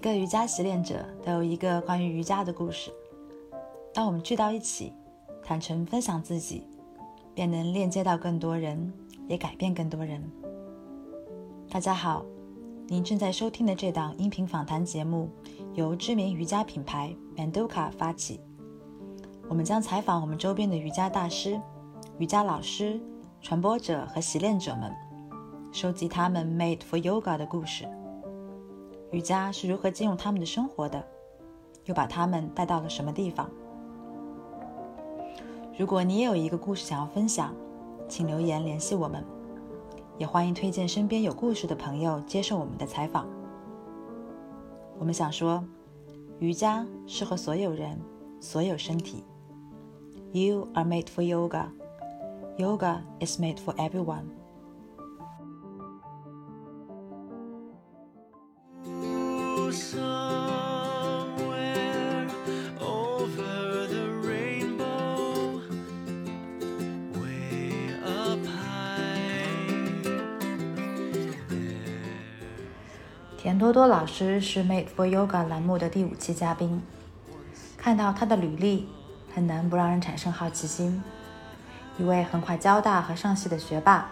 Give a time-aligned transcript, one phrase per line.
[0.00, 2.90] 一个瑜伽习练者都有一个关于瑜伽的故事。
[3.92, 4.94] 当我们聚到一起，
[5.44, 6.66] 坦诚分享自己，
[7.34, 8.90] 便能链接到更多人，
[9.28, 10.24] 也改变更多人。
[11.68, 12.24] 大家好，
[12.86, 15.28] 您正在收听的这档音频访谈节目
[15.74, 18.40] 由知名瑜伽品牌 Manduka 发起。
[19.50, 21.60] 我们将采访我们周边的瑜伽大师、
[22.16, 22.98] 瑜伽老师、
[23.42, 24.90] 传播者和习练者们，
[25.70, 27.86] 收集他们 Made for Yoga 的故事。
[29.10, 31.04] 瑜伽是如何进入他们的生活的，
[31.84, 33.50] 又把他们带到了什么地方？
[35.76, 37.54] 如果你也有一个故事想要分享，
[38.08, 39.24] 请留言联系我们，
[40.18, 43.26] 也欢迎推荐身边有故事的朋友接受我们的采访。
[44.98, 45.64] 我们想说，
[46.38, 47.98] 瑜伽适合所有人，
[48.40, 49.24] 所有身体。
[50.32, 51.66] You are made for yoga.
[52.58, 54.24] Yoga is made for everyone.
[73.60, 76.80] 多多老师是 Made for Yoga 栏目的第五期嘉宾。
[77.76, 78.88] 看到他的履历，
[79.34, 81.02] 很难不让人产生好奇心。
[81.98, 84.08] 一位横跨交大和上戏的学霸，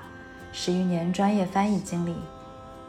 [0.52, 2.14] 十余年专业翻译经历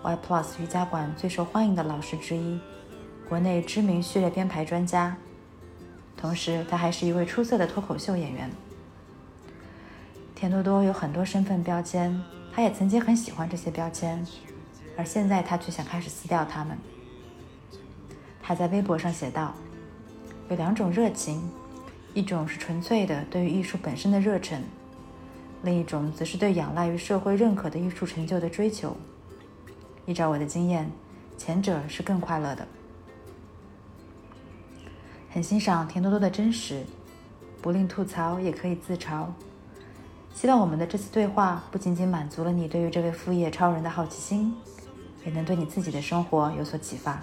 [0.03, 2.59] ，Y Plus 瑜伽馆最受欢迎的老师之一，
[3.29, 5.15] 国内知名序列编排专家。
[6.17, 8.51] 同时，他还是一位出色的脱口秀演员。
[10.35, 12.21] 田多多有很多身份标签，
[12.53, 14.27] 他也曾经很喜欢这些标签。
[14.99, 16.77] 而现在他却想开始撕掉它们。
[18.43, 19.53] 他在微博上写道
[20.51, 21.41] ：“有两种热情，
[22.13, 24.61] 一种是纯粹的对于艺术本身的热忱，
[25.63, 28.93] 另一种则是对仰赖于社会认可的艺术成就的追求。
[30.05, 30.91] 依照我的经验，
[31.37, 32.67] 前者是更快乐的。”
[35.31, 36.83] 很欣赏田多多的真实，
[37.61, 39.27] 不吝吐槽也可以自嘲。
[40.35, 44.53] 希望我们的这次对话不仅仅满足了你对于这位副业超人的好奇心。
[45.25, 47.21] 也能对你自己的生活有所启发。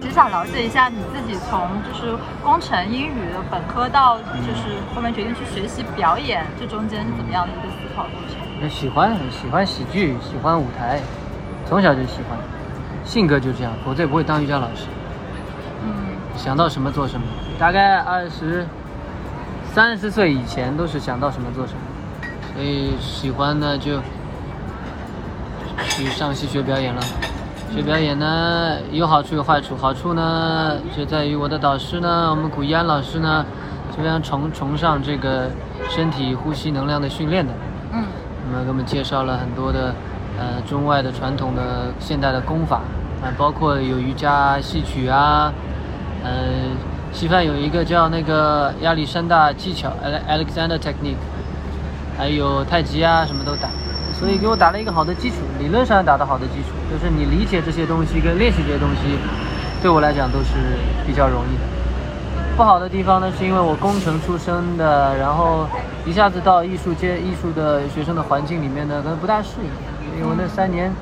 [0.00, 8.29] 只想了解一下你自己从就是工程英语的本科到就是后面决定去学习表演，这中间是怎么样的一个思考过程？
[8.68, 11.00] 喜欢喜欢喜剧，喜欢舞台，
[11.66, 12.38] 从小就喜欢，
[13.04, 14.86] 性格就这样，否则也不会当瑜伽老师。
[15.82, 15.90] 嗯，
[16.36, 17.26] 想到什么做什么，
[17.58, 18.66] 大概二十
[19.72, 21.80] 三十岁以前都是想到什么做什么，
[22.54, 24.00] 所以喜欢呢就
[25.88, 27.00] 去上戏学表演了。
[27.72, 33.46] 学表演呢有好处有坏处，好处呢就在于我的导师呢，我们古一安老师呢
[33.94, 35.48] 是非常崇崇尚这个
[35.88, 37.52] 身体呼吸能量的训练的，
[38.50, 39.94] 那么给我们介绍了很多的
[40.36, 42.80] 呃中外的传统的现代的功法
[43.22, 45.52] 啊，包括有瑜伽戏曲啊，
[46.24, 46.30] 呃，
[47.12, 49.92] 西方有一个叫那个亚历山大技巧
[50.28, 51.14] Alexander Technique，
[52.18, 53.68] 还有太极啊，什么都打。
[54.18, 59.16] 所以给我打了一个好的基础，理论上打的好的基础，就是你理解这些东西跟练习这些东西，
[59.80, 60.56] 对我来讲都是
[61.06, 61.69] 比较容易的。
[62.60, 65.66] 不好的地方呢，是因为我工程出身的，然后
[66.04, 70.18] 一下子到艺术界、艺术的学生的环境里面呢，可能不大适应。
[70.18, 70.92] 因为我那三年，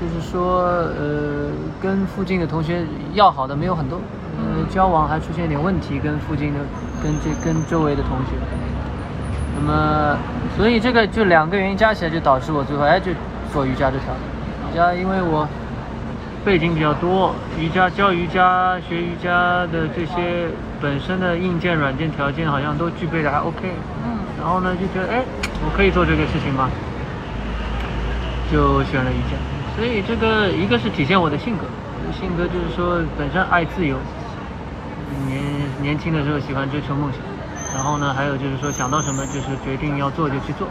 [0.00, 1.50] 就是说，呃，
[1.82, 3.98] 跟附近的同学要好的没有很多，
[4.38, 6.60] 呃，交往还出现一点问题，跟附近的、
[7.02, 8.36] 跟这、跟周围的同学。
[9.58, 10.16] 那么，
[10.56, 13.10] 所以这个就两个原因加起来，就导致我最后哎就
[13.52, 14.14] 做瑜伽这条。
[14.70, 15.44] 瑜伽因为我
[16.44, 20.46] 背景比较多，瑜伽教瑜伽、学瑜伽的这些
[20.80, 23.72] 本身的硬件、软件条件好像都具备的还 OK。
[24.04, 24.18] 嗯。
[24.40, 25.22] 然后呢，就觉得哎，
[25.64, 26.70] 我可以做这个事情吗？
[28.50, 29.36] 就选了一家。
[29.76, 31.64] 所以这个一个是体现我的性格，
[32.12, 33.96] 性格就是说本身爱自由，
[35.28, 35.40] 年
[35.80, 37.20] 年轻的时候喜欢追求梦想。
[37.72, 40.66] 然后呢，还有就是说，想到什么就是决定要做就去做。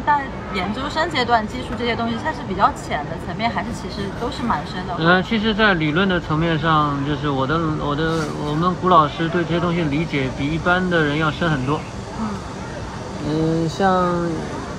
[0.00, 0.06] 嗯。
[0.06, 0.24] 那在
[0.54, 4.94] 研究生阶段，技术这些东西它是比较浅的层面，还是其实都是蛮深的？
[4.98, 11.80] 嗯，其实，在理论的层面上，就是我的我的我们古老师对这些东西理解比一般的人要深很多。
[12.20, 12.28] 嗯。
[13.28, 14.28] 嗯，像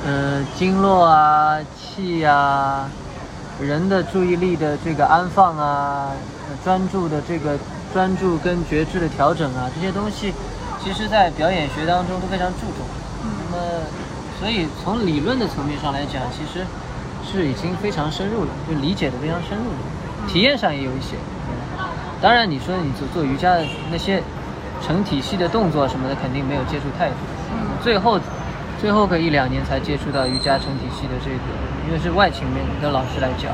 [0.06, 2.90] 呃经络啊、气啊、
[3.60, 6.12] 人的注意力的这个安放啊、
[6.64, 7.58] 专注的这个。
[7.94, 10.34] 专注跟觉知的调整啊，这些东西，
[10.82, 12.88] 其实在表演学当中都非常注重。
[13.52, 13.64] 那么，
[14.42, 16.66] 所以从理论的层面上来讲，其实
[17.24, 19.78] 是已经非常深入了，就理解的非常深入了。
[20.28, 21.16] 体验上也有一些。
[22.20, 24.22] 当然，你说你做做瑜伽的那些
[24.82, 27.16] 成体系的动作什么的，肯定没有接触太多。
[27.84, 28.20] 最后，
[28.80, 31.46] 最后个一两年才接触到瑜伽成体系的这个，
[31.86, 33.50] 因为是外勤面的老师来教，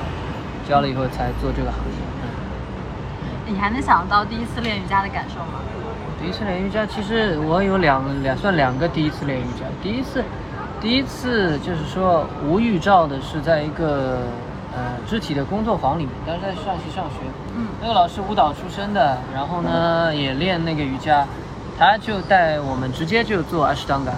[0.69, 1.99] 教了以后才做这个行业。
[2.23, 2.27] 嗯
[3.49, 5.59] 你还能想到第一次练瑜伽的感受吗？
[6.21, 9.63] 第一次练瑜伽，其实我有两两算两个第一次练瑜伽。
[9.81, 10.21] 第一次，
[10.79, 14.19] 第一次就是说无预兆的是在一个
[14.73, 17.15] 呃肢体的工作坊里面，当时在上戏上学。
[17.55, 17.67] 嗯。
[17.81, 21.25] 那个老师舞蹈出身的，然后呢也练那个瑜伽，
[21.77, 24.11] 他就带我们直接就做阿什当嘎。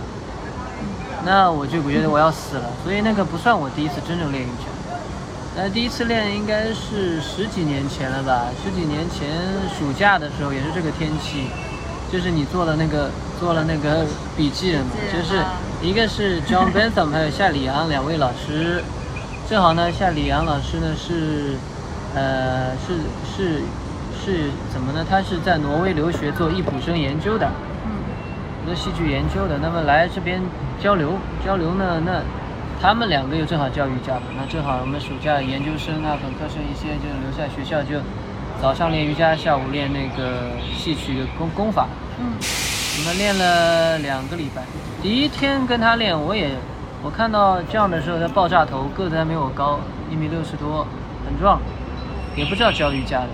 [1.25, 4.65] 那我就觉得我要死了，所以那个不算我第一次真正练瑜伽。
[5.56, 8.47] 那第一次练应该是十几年前了吧？
[8.63, 9.27] 十几年前
[9.77, 11.47] 暑假的时候也是这个天气，
[12.11, 13.09] 就是你做了那个
[13.39, 14.77] 做了那个笔记？
[15.11, 15.41] 就是
[15.81, 18.83] 一个是 John Bentham 还有夏里昂两位老师，
[19.50, 21.56] 正好呢夏里昂老师呢是
[22.15, 22.95] 呃是
[23.25, 23.61] 是
[24.19, 25.06] 是怎么呢？
[25.09, 27.50] 他是在挪威留学做易卜生研究的，
[28.65, 29.59] 做戏剧研究的。
[29.61, 30.41] 那么来这边
[30.81, 31.13] 交流
[31.45, 32.21] 交流呢那。
[32.81, 38.00] 他们两个又正好教瑜伽嘛，那正好我们暑假研究生啊、本科生一些就留在学校，就
[38.61, 41.88] 早上练瑜伽，下午练那个戏曲的功功法。
[42.19, 42.25] 嗯。
[43.00, 44.61] 我们练了两个礼拜，
[45.01, 46.51] 第一天跟他练，我也
[47.01, 49.79] 我看到这样的时候，他爆炸头，个子还没我高，
[50.11, 50.85] 一米六十多，
[51.25, 51.61] 很壮，
[52.35, 53.29] 也不知道教瑜伽的，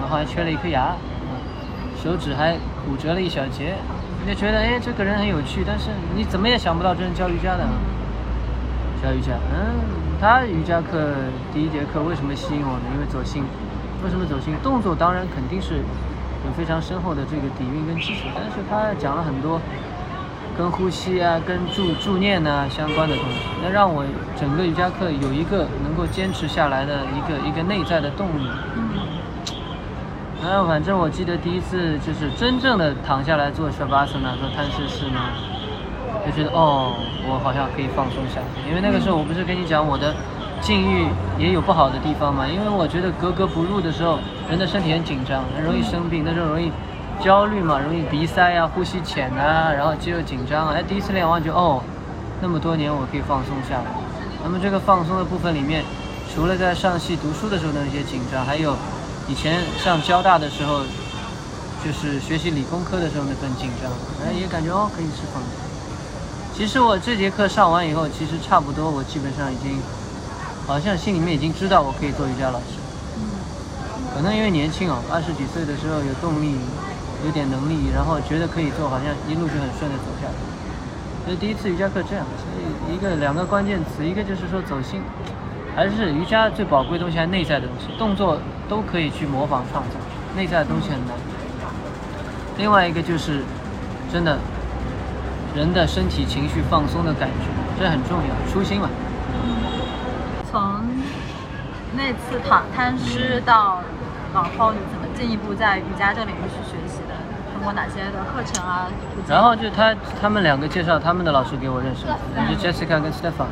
[0.00, 0.96] 然后还缺了一颗牙，
[2.02, 2.56] 手指还
[2.86, 3.74] 骨折了一小节，
[4.24, 7.68] 你就觉得哎这个人很有趣，但是你怎么也想不到这是教瑜伽的。
[9.02, 9.84] 教瑜伽，嗯，
[10.18, 11.12] 他瑜伽课
[11.52, 12.84] 第一节课为什么吸引我呢？
[12.94, 13.44] 因为走心。
[14.04, 14.54] 为什么走心？
[14.62, 15.76] 动作当然肯定是
[16.44, 19.58] 有非常深厚的这个底蕴跟基础，但是他讲了很多
[20.58, 24.04] 跟呼吸啊、跟助助念呐相关的东西，那让我
[24.38, 28.46] 整个瑜伽课有一个能够坚持下来的一个一个内在的动力。
[30.42, 35.18] 然后反正我记得第一次就是真正的躺下来做 shavasana 做探视式呢。
[36.24, 36.92] 就觉得哦，
[37.28, 40.14] 我好像可以放松下来，因为那个时候我不是跟你讲我的
[40.60, 41.06] 境遇
[41.38, 44.18] 也有不好的地方嘛，因为我觉得格格不入的时候，
[44.48, 46.72] 人的身体很紧张，很容易生病，那时候容易
[47.22, 50.74] 焦虑嘛，容易鼻塞啊，呼吸浅啊，然后肌肉紧张啊。
[50.74, 51.82] 哎，第一次练完就哦，
[52.40, 53.84] 那么多年我可以放松下来。
[54.42, 55.84] 那么这个放松的部分里面，
[56.34, 58.74] 除了在上戏读书的时候的那些紧张，还有
[59.28, 60.80] 以前上交大的时候，
[61.84, 63.90] 就是学习理工科的时候那份紧张，
[64.24, 65.42] 哎，也感觉哦可以释放。
[66.54, 69.78] 其实我这节课上完以后，其实差不多，我基本上已经，
[70.66, 72.80] 好像心里面已经知道我可以做瑜伽老师。
[74.14, 76.56] 可能因为年轻哦，二十几岁的时候有动力，
[77.24, 80.34] 有点能力，然后觉得可以做，好像一路就很顺的走下来。
[81.24, 85.02] 所以第一次瑜伽课这样，所以一个两个关键词，一个就是说走心，
[85.74, 88.38] 还是瑜伽最宝贵的东西，还是内在的东西，动作
[88.68, 89.96] 都可以去模仿创造，
[90.36, 91.16] 内在的东西很难。
[92.56, 93.42] 另外一个就是
[94.12, 94.38] 真的。
[95.54, 97.44] 人的身体情绪放松的感觉，
[97.78, 98.90] 这很重要，初心嘛。
[100.54, 100.62] 从
[101.96, 103.80] 那次躺摊师到
[104.32, 107.14] 往后，你怎么进一步在瑜伽这领域去学习的？
[107.52, 108.86] 通过哪些的课程啊？
[109.26, 112.14] 然后就他他们两个介绍他们的老师给我认识的，
[112.48, 113.50] 就 Jessica 跟 Stefan，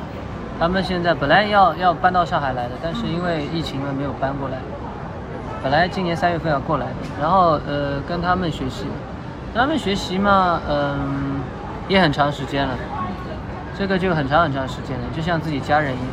[0.61, 4.59] 他们现在本来要要搬到上海来的，但是因为疫情嘛没有搬过来。
[5.61, 8.87] 本来今年三月份要过来的，然后呃跟他们学习，
[9.53, 11.41] 他们学习嘛，嗯。
[11.89, 12.75] 也很长时间了，
[13.77, 16.07] 这个就很长很长时间了，就像自己家人一样。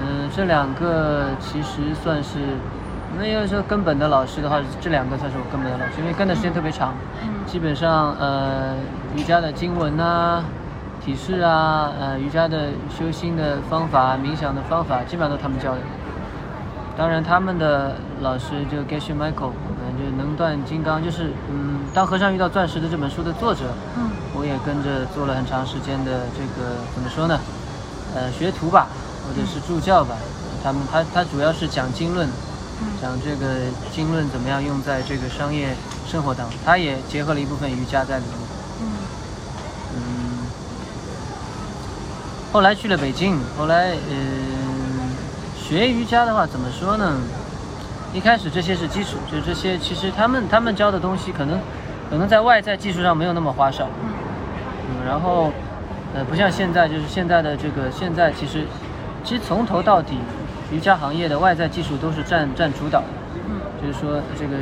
[0.00, 2.38] 嗯，这两个其实算是，
[3.18, 6.94] 那要说根本的老师的话，这两个算是我根本的老师，因为跟的时间特别长。
[7.46, 8.74] 基本上，呃，
[9.14, 10.44] 瑜伽的经文啊、
[11.04, 15.78] 体式啊、呃，瑜伽的修心的方法、冥想的方法，基本上都他们教的。
[16.96, 23.64] 当然，他们的老师就 Geshe Michael，嗯，就能断金刚，就是嗯，当和尚遇到钻石的这本书的作者。
[23.96, 24.10] 嗯。
[24.38, 27.38] 我也跟着做了很长时间的这个怎么说呢？
[28.14, 28.86] 呃，学徒吧，
[29.26, 30.16] 或者是助教吧。
[30.62, 32.28] 他们他他主要是讲经论，
[33.02, 33.54] 讲这个
[33.92, 35.74] 经论怎么样用在这个商业
[36.06, 36.58] 生活当中。
[36.64, 38.34] 他也结合了一部分瑜伽在里面。
[39.94, 39.98] 嗯。
[42.52, 45.10] 后来去了北京，后来嗯，
[45.56, 47.18] 学瑜伽的话怎么说呢？
[48.14, 51.60] 一开始这些是基础，就这些其实他们他们教的东西可能
[52.08, 53.88] 可能在外在技术上没有那么花哨。
[54.02, 54.14] 嗯
[55.06, 55.52] 然后，
[56.14, 58.66] 呃，不像现在，就是现在的这个，现在其实，
[59.26, 60.16] 其实从头到底，
[60.70, 63.06] 瑜伽行业的外在技术都是占占主导的。
[63.48, 63.60] 嗯。
[63.82, 64.56] 就是说，这个，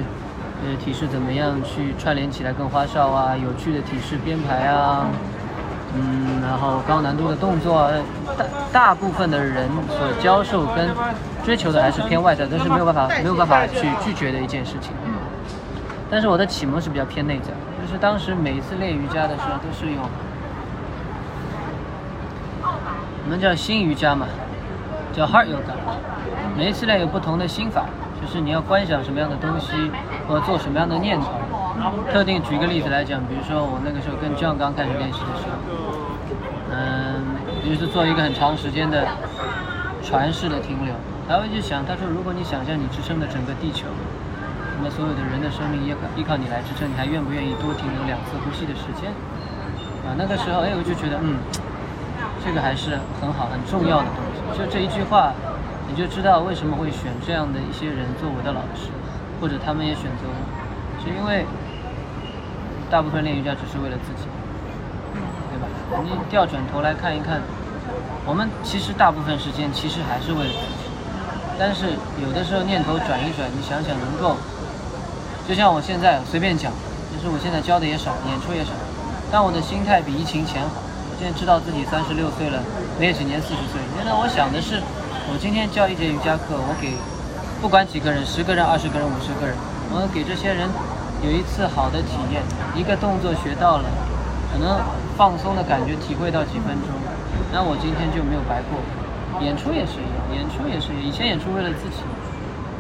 [0.65, 3.37] 呃，体式怎么样去串联起来更花哨啊？
[3.37, 5.05] 有趣的体式编排啊，
[5.95, 7.91] 嗯，然后高难度的动作，
[8.39, 10.89] 大大部分的人所教授跟
[11.45, 14.93] 追求的还是偏外在，但是没有办法没有办法去拒绝的一件事情。
[15.05, 15.13] 嗯
[16.11, 17.49] 但是我的启蒙是比较偏内在，
[17.83, 20.05] 就是当时每一次练瑜伽的时候都是用，
[22.63, 24.27] 我们叫新瑜伽嘛，
[25.15, 25.79] 叫 Heart Yoga，
[26.59, 27.87] 每一次练有不同的心法，
[28.21, 29.71] 就是你要观想什么样的东西，
[30.27, 31.31] 或者做什么样的念头。
[32.13, 35.55] 特定举个例子来讲，比如说我那个时候跟 John 刚开始练习的时候，
[36.75, 37.23] 嗯，
[37.63, 39.07] 比如说做一个很长时间的
[40.03, 40.93] 船式的停留，
[41.29, 43.87] 他会去想，他说如果你想象你支撑的整个地球，
[44.79, 49.15] 那么所有的人的生命依靠依靠你来支撑，你还愿不愿意多停留两次呼吸的时间？
[50.03, 51.39] 啊，那个时候哎，我就觉得嗯，
[52.43, 54.34] 这个还是很好很重要的东西。
[54.53, 55.33] 就这一句话，
[55.89, 58.91] 你就知道为什么会选这样的一些人做我的老师，
[59.41, 60.37] 或者他们也选择我，
[61.03, 61.47] 是因为。
[62.91, 64.29] 大部分练瑜伽只是为了自己，
[65.51, 65.67] 对吧？
[66.05, 67.41] 你调转头来看一看，
[68.25, 70.85] 我们其实大部分时间其实还是为了自己。
[71.59, 74.37] 但是有的时候念头转一转，你想想能够，
[75.49, 76.71] 就像我现在随便讲，
[77.11, 78.71] 就是我现在教的也少，演出也少，
[79.33, 80.79] 但我的心态比疫情前好。
[81.11, 82.63] 我现在知道自己三十六岁了，
[82.99, 83.81] 没有几年四十岁。
[83.97, 84.81] 现在我想的是，
[85.31, 86.93] 我今天教一节瑜伽课，我给
[87.61, 89.57] 不管几个人，十个人、二十个人、五十个人，
[89.91, 90.69] 我给这些人。
[91.25, 92.43] 有一次好的体验，
[92.77, 93.89] 一个动作学到了，
[94.53, 94.77] 可能
[95.17, 96.93] 放松的感觉体会到几分钟，
[97.49, 98.77] 那我今天就没有白过。
[99.41, 102.05] 演出也是一样，演出也是一样以前演出为了自己，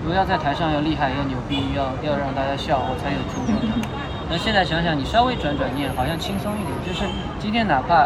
[0.04, 3.80] 如果要在台上要厉害要牛逼，要要让大家笑，我才有成就感。
[4.28, 6.74] 那现在想想，你稍微转转念，好像轻松一点。
[6.84, 7.08] 就是
[7.40, 8.04] 今天哪怕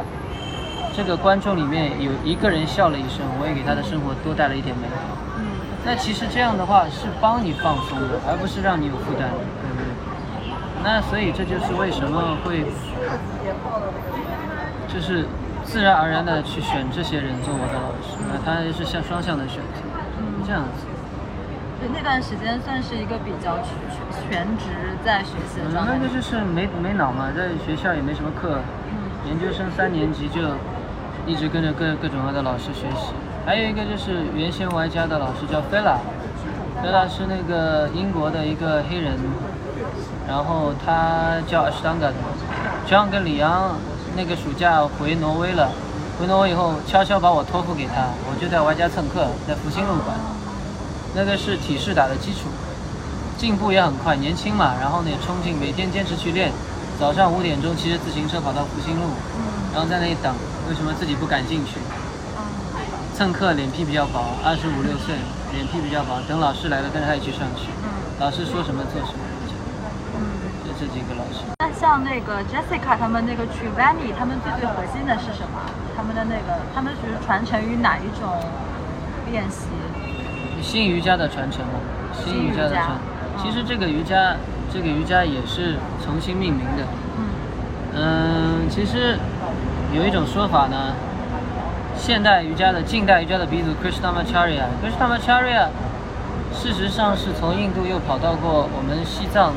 [0.99, 5.15] 这个观众里面有一个人笑了一声，我也给他的生活多带了一点美好。
[5.87, 9.31] 那其实这样的话是帮你放松的，而不是让你有负担。
[9.31, 9.87] 对不对
[10.83, 12.67] 那所以这就是为什么会，
[14.91, 15.23] 就是
[15.63, 19.87] 自然而然的去选这些人做我的老师，那他是像双向的选择，
[20.45, 20.83] 这样子。
[21.79, 23.71] 就那段时间算是一个比较全
[24.27, 25.95] 全职在学习的状态。
[25.95, 28.59] 那个就是没没脑嘛，在学校也没什么课，
[29.31, 30.43] 研究生三年级就
[31.29, 33.13] 一直跟着各各种各样的老师学习。
[33.47, 35.99] 还有一个就是原先我家的老师叫菲拉，
[36.83, 39.15] 菲拉是那个英国的一个黑人。
[40.27, 42.15] 然后他叫阿斯汤嘎的
[42.87, 43.77] j 跟李阳
[44.15, 45.71] 那个暑假回挪威了，
[46.21, 50.15] 回挪威以后悄悄把我托付给他，我就在我家蹭课，在复兴路馆，
[51.15, 52.51] 那个是体式打的基础，
[53.39, 56.53] 进步也很快，年轻嘛，然后呢也冲劲，每天坚持去练，
[57.01, 59.09] 早上五点钟骑着自行车跑到复兴路，
[59.73, 60.35] 然后在那里等，
[60.69, 61.81] 为什么自己不敢进去？
[63.17, 65.17] 蹭课脸皮比较薄，二十五六岁，
[65.53, 67.67] 脸皮比较薄，等老师来了跟着他一起上去，
[68.21, 69.25] 老师说什么做什么。
[70.63, 75.59] 就这几个老师，那像那个 Jessica 他们那个 Trivani，他们最最核心的是什么？
[75.97, 78.29] 他们的那个，他们是传承于哪一种
[79.33, 79.67] 练习？
[80.61, 81.81] 新瑜伽的传承嘛，
[82.13, 82.93] 新瑜伽的传。
[83.41, 84.37] 其实这个瑜伽，
[84.73, 86.85] 这个瑜伽也是重新命名的。
[87.17, 87.25] 嗯。
[87.97, 89.19] 嗯，其实
[89.93, 90.95] 有一种说法呢，
[91.97, 95.69] 现代瑜伽的近代瑜伽的鼻祖 Krishnamacharya，Krishnamacharya，
[96.53, 99.53] 事实上是从印度又跑到过我们西藏。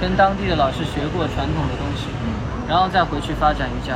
[0.00, 2.08] 跟当地的老师学过传统的东西，
[2.68, 3.94] 然后再回去发展瑜伽。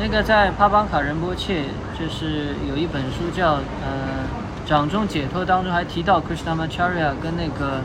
[0.00, 3.54] 那个在帕邦卡仁波切，就是有一本书叫
[3.86, 4.26] 《呃
[4.66, 7.82] 掌中解脱》当中还提到 Krishnamacharya 跟那个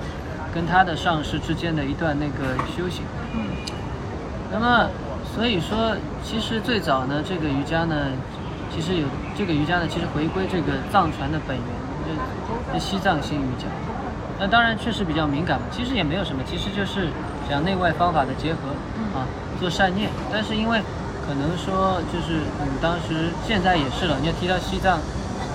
[0.52, 3.04] 跟他的上师之间的一段那个修行。
[4.52, 4.90] 那么
[5.38, 8.10] 所以说，其实最早呢，这个瑜伽呢，
[8.74, 9.06] 其实有
[9.38, 11.70] 这个瑜伽呢，其实回归这个藏传的本源，
[12.74, 13.70] 就西藏新瑜伽。
[14.40, 17.10] 那当然确实比较敏感嘛，其实也没有什么，其实就是
[17.48, 18.74] 讲内外方法的结合
[19.14, 19.30] 啊，
[19.60, 20.10] 做善念。
[20.34, 20.82] 但是因为
[21.22, 24.98] 可能说就是嗯，当时现在也是了，你要提到西藏，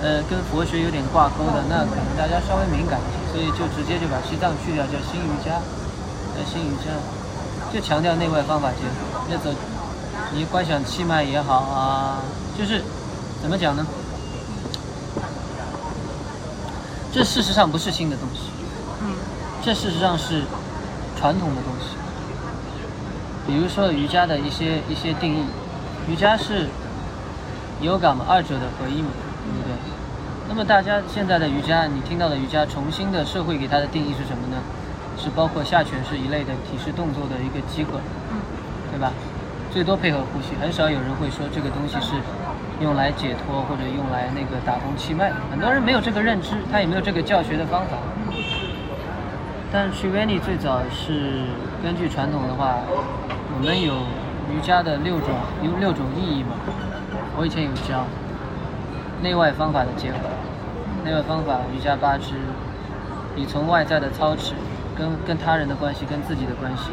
[0.01, 5.59] 呃，跟佛学有点挂钩的，那可能大家稍微敏感一些，所以就直接就把西藏去掉，叫新瑜伽。
[6.35, 6.87] 那新瑜伽
[7.71, 9.51] 就强调内外方法结合，那走
[10.33, 12.19] 你观想气脉也好啊，
[12.57, 12.81] 就是
[13.41, 13.85] 怎么讲呢？
[17.13, 18.49] 这事实上不是新的东西。
[19.61, 20.41] 这事实上是
[21.15, 21.95] 传统的东西，
[23.47, 25.45] 比如说瑜伽的一些一些定义，
[26.09, 26.67] 瑜伽是
[27.81, 29.09] yoga 嘛，二者的合一嘛，
[29.45, 29.75] 对不对？
[30.49, 34.57] 那么大家现在的瑜伽，你听到的瑜伽，重新的社会给它的定义是什么呢？
[35.17, 38.01] 是包括下犬式一类的体式动作的一个集合，
[38.91, 39.13] 对吧？
[39.73, 42.13] 最多配合呼吸，很少有人会说这个东西是
[42.79, 47.97] 用来解脱或者用来那个打通气脉，很多人没有这个认知，他也没有这个教学的方法。
[49.71, 51.41] 但是 Triveni 最早是
[51.81, 52.75] 根据传统的话，
[53.57, 53.95] 我们有
[54.53, 55.29] 瑜伽的六种
[55.63, 56.53] 有六种意义嘛。
[57.35, 58.05] 我以前有教
[59.23, 60.17] 内外方法的结合，
[61.03, 62.35] 内外方法瑜伽八支，
[63.35, 64.53] 你从外在的操持，
[64.95, 66.91] 跟跟他人的关系，跟自己的关系，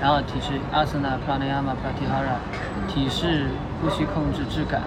[0.00, 2.38] 然后体式阿斯那、pranayama、pratyahara，
[2.88, 3.46] 体式
[3.80, 4.82] 呼吸控制质感，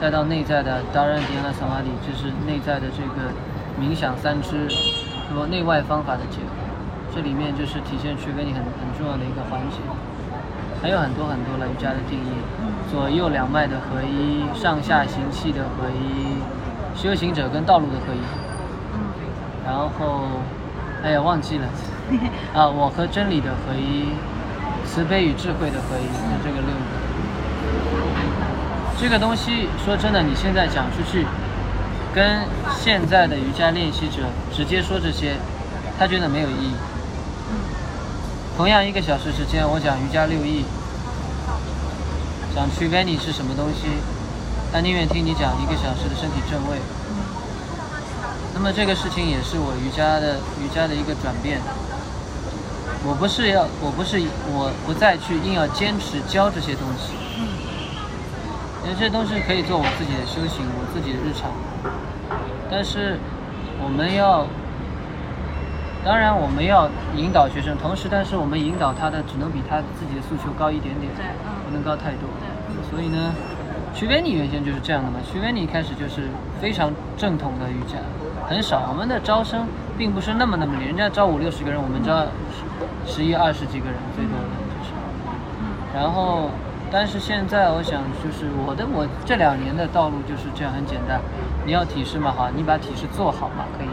[0.00, 3.32] 再到内在的 dhara、dhyana、samadhi，就是内在的这个
[3.80, 4.68] 冥想三支，
[5.30, 6.52] 那么内外方法的结合，
[7.14, 9.78] 这里面就是体现区分你很很重要的一个环节。
[10.80, 12.30] 还有很多很多了瑜伽的定义，
[12.88, 16.38] 左右两脉的合一，上下行气的合一，
[16.96, 18.20] 修行者跟道路的合一。
[19.66, 20.22] 然后，
[21.02, 21.66] 哎呀，忘记了
[22.54, 24.10] 啊，我和真理的合一，
[24.98, 26.82] 慈悲与智慧的合一，就这个六个。
[29.00, 31.24] 这个东西说真的，你现在讲出去，
[32.12, 32.42] 跟
[32.76, 35.36] 现在的瑜伽练习者直接说这些，
[35.96, 36.74] 他觉得没有意义。
[38.56, 40.64] 同样一个小时时间，我讲瑜伽六艺，
[42.52, 43.86] 讲区分你是什么东西，
[44.72, 46.76] 他宁愿听你讲一个小时的身体正位。
[48.52, 51.60] 那么这个事情也是我瑜伽的瑜伽的一个转变。
[53.06, 57.14] 我不是要，我不是我不再去硬要坚持教这些东西，
[58.84, 61.50] 因为这些东西可以做我自己的修行，我自己的日常。
[62.70, 63.18] 但是
[63.82, 64.46] 我们要。
[66.04, 71.10] 当然，我们要引导学生，同时，但是我们引导他的只能比他自己的诉求高一点点，
[71.66, 72.30] 不能高太多。
[72.88, 73.34] 所以呢，
[73.92, 75.18] 徐维尼原先就是这样的嘛。
[75.30, 76.30] 徐维尼开始就是
[76.62, 77.98] 非常正统的瑜伽，
[78.48, 78.86] 很少。
[78.88, 79.66] 我们的招生
[79.98, 82.24] 并不是那么那么厉，人家招五六十个人，我们招
[83.06, 84.92] 十一二十几个人最多的就是。
[85.94, 86.50] 然后，
[86.90, 91.20] 但是现在我想，就是我的我这两年的道路就是这样，很简单。
[91.64, 93.88] 你要体式嘛，好，你把体式做好嘛，可以。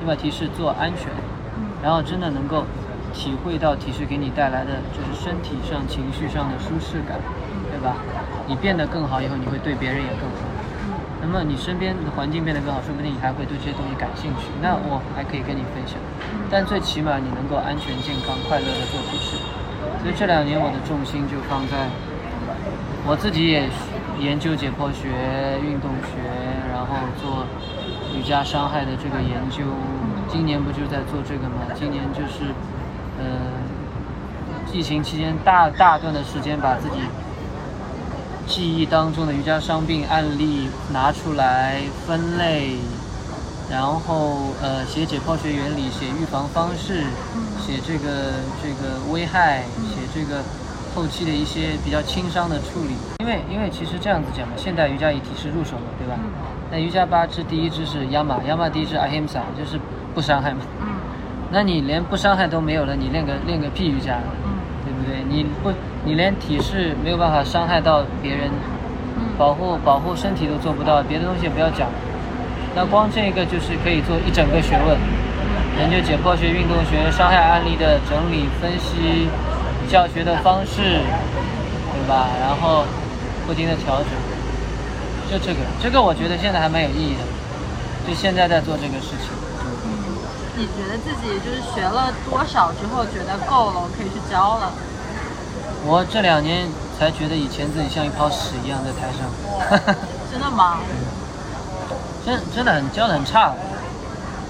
[0.00, 1.08] 你把体式做安全。
[1.82, 2.64] 然后真的能够
[3.12, 7.20] 体会到体式给你带来的就是身体上、情绪上的舒适感，
[7.70, 7.96] 对吧？
[8.48, 10.48] 你变得更好以后，你会对别人也更好。
[11.20, 14.48] 那么你身边的环境变得更好，说不定你还会对这些东西感兴趣。
[14.60, 16.00] 那我还可以跟你分享。
[16.50, 19.36] 但最起码你能够安全、健康、快乐的做体式。
[20.02, 21.88] 所以这两年我的重心就放在
[23.06, 23.68] 我自己也
[24.18, 25.08] 研究解剖学、
[25.62, 26.22] 运动学，
[26.72, 27.46] 然后做
[28.16, 29.64] 瑜伽伤害的这个研究。
[30.28, 31.70] 今年不就在做这个吗？
[31.74, 32.50] 今年就是，
[33.18, 33.24] 呃，
[34.72, 36.96] 疫情期间大大段的时间，把自己
[38.46, 42.76] 记忆当中的瑜伽伤病案例拿出来分类，
[43.70, 47.04] 然后呃写解剖学原理，写预防方式，
[47.58, 50.42] 写这个这个危害，写这个
[50.94, 52.94] 后期的一些比较轻伤的处理。
[53.18, 56.18] 因为因为其实这样子讲嘛，现代瑜伽以体式入手嘛，对吧？
[56.70, 59.78] 那瑜伽八支第一支是 Yama，Yama 第一支 Ahimsa，就是。
[60.16, 60.60] 不伤害嘛？
[60.80, 60.88] 嗯，
[61.50, 65.22] 那你连不伤害都没有了，你练个练个屁瑜伽，嗯，对不对？
[65.28, 65.70] 你不，
[66.06, 68.48] 你连体式没有办法伤害到别人，
[69.36, 71.90] 保护保护身体都做不到，别的东西也不要讲。
[72.76, 75.00] 那光这个就是可以做一整个学问，
[75.80, 79.30] 研究解剖学、运动学、伤害案例的整理分析、
[79.88, 81.00] 教学的方式，
[81.90, 82.28] 对吧？
[82.38, 82.84] 然后
[83.46, 84.12] 不停的调整，
[85.32, 87.24] 就这个，这个我觉得现在还蛮有意义的，
[88.06, 89.32] 就现在在做这个事情。
[90.58, 94.70] 你觉得自己就是学了多少之后觉得够了，我可以去教了？
[95.86, 99.96] 我这两年才觉得以前自己像一泡屎一样在台上。
[100.30, 100.80] 真的吗？
[102.26, 103.54] 真真的很教的很差。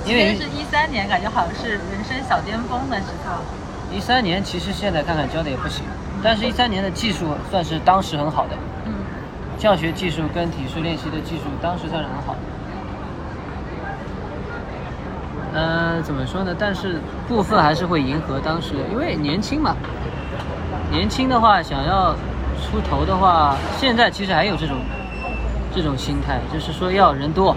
[0.07, 3.35] 因为是一三年，感觉好像是人生小巅峰的时候。
[3.95, 5.85] 一三年其实现在看看教的也不行，
[6.23, 8.57] 但是一三年的技术算是当时很好的。
[8.87, 8.95] 嗯。
[9.59, 12.39] 教学技术跟体式练习的技术当时算是很好的。
[15.55, 16.55] 呃，怎么说呢？
[16.59, 19.77] 但是部分还是会迎合当时，因为年轻嘛。
[20.91, 22.15] 年轻的话，想要
[22.63, 24.77] 出头的话，现在其实还有这种
[25.77, 27.55] 这种心态，就是说要人多，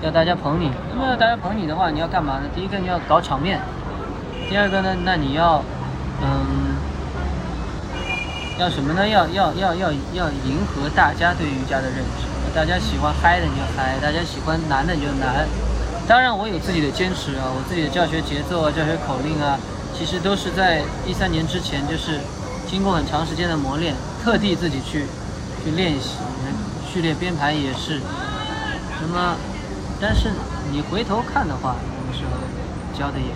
[0.00, 0.70] 要大家捧你。
[0.94, 2.44] 那么大家捧你的话，你要干嘛呢？
[2.54, 3.60] 第一个你要搞场面，
[4.48, 5.60] 第二个呢，那你要
[6.22, 6.78] 嗯，
[8.60, 9.08] 要什么呢？
[9.08, 12.30] 要要要要要迎合大家对瑜伽的认知。
[12.54, 15.44] 大家喜欢嗨的你就嗨，大家喜欢难的你就难。
[16.06, 19.58] 当然，我有自己的坚持啊，我自己的教学节奏啊，教学口令啊，
[19.92, 22.20] 其实都是在一三年之前，就是
[22.70, 25.06] 经过很长时间的磨练，特地自己去
[25.64, 26.18] 去练习，
[26.92, 27.98] 序列编排也是。
[29.00, 29.34] 那么，
[29.98, 30.28] 但是
[30.70, 31.74] 你回头看的话，
[32.06, 32.36] 那时候
[32.92, 33.32] 教的也，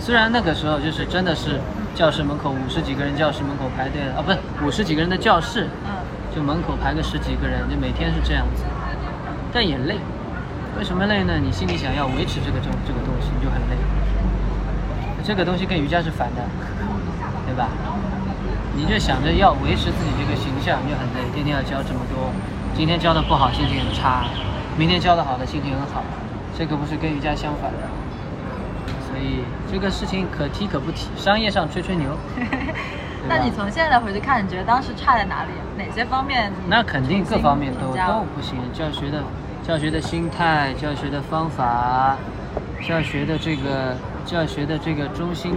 [0.00, 1.60] 虽然那个时候就是真的是
[1.94, 5.68] 教室门口五十几个人，教室门口排队啊，不是五十几个人的教室，
[6.34, 8.64] 就门口排个十几个人，就每天是这样子，
[9.52, 9.96] 但也累。
[10.76, 11.38] 为什么累呢？
[11.40, 13.78] 你心里想要维持这个这这个东西，你就很累。
[15.22, 16.42] 这个东西跟瑜伽是反的，
[17.46, 17.68] 对吧？
[18.74, 22.32] 你就想着要维持自己这个形象，就很累，天天要教这么多。
[22.74, 24.24] 今天教的不好，心情很差；
[24.78, 26.02] 明天教的好的，心情很好。
[26.56, 27.78] 这个不是跟瑜伽相反的，
[29.06, 32.08] 所以这个事情可提可不提，商业上吹吹牛。
[33.28, 35.50] 那你从现在回去看，你觉得当时差在哪里？
[35.76, 36.50] 哪些方面？
[36.68, 39.22] 那肯定各方面都都不行，教学的
[39.66, 42.16] 教学的心态、教学的方法、
[42.86, 45.54] 教学的这个教学的这个中心。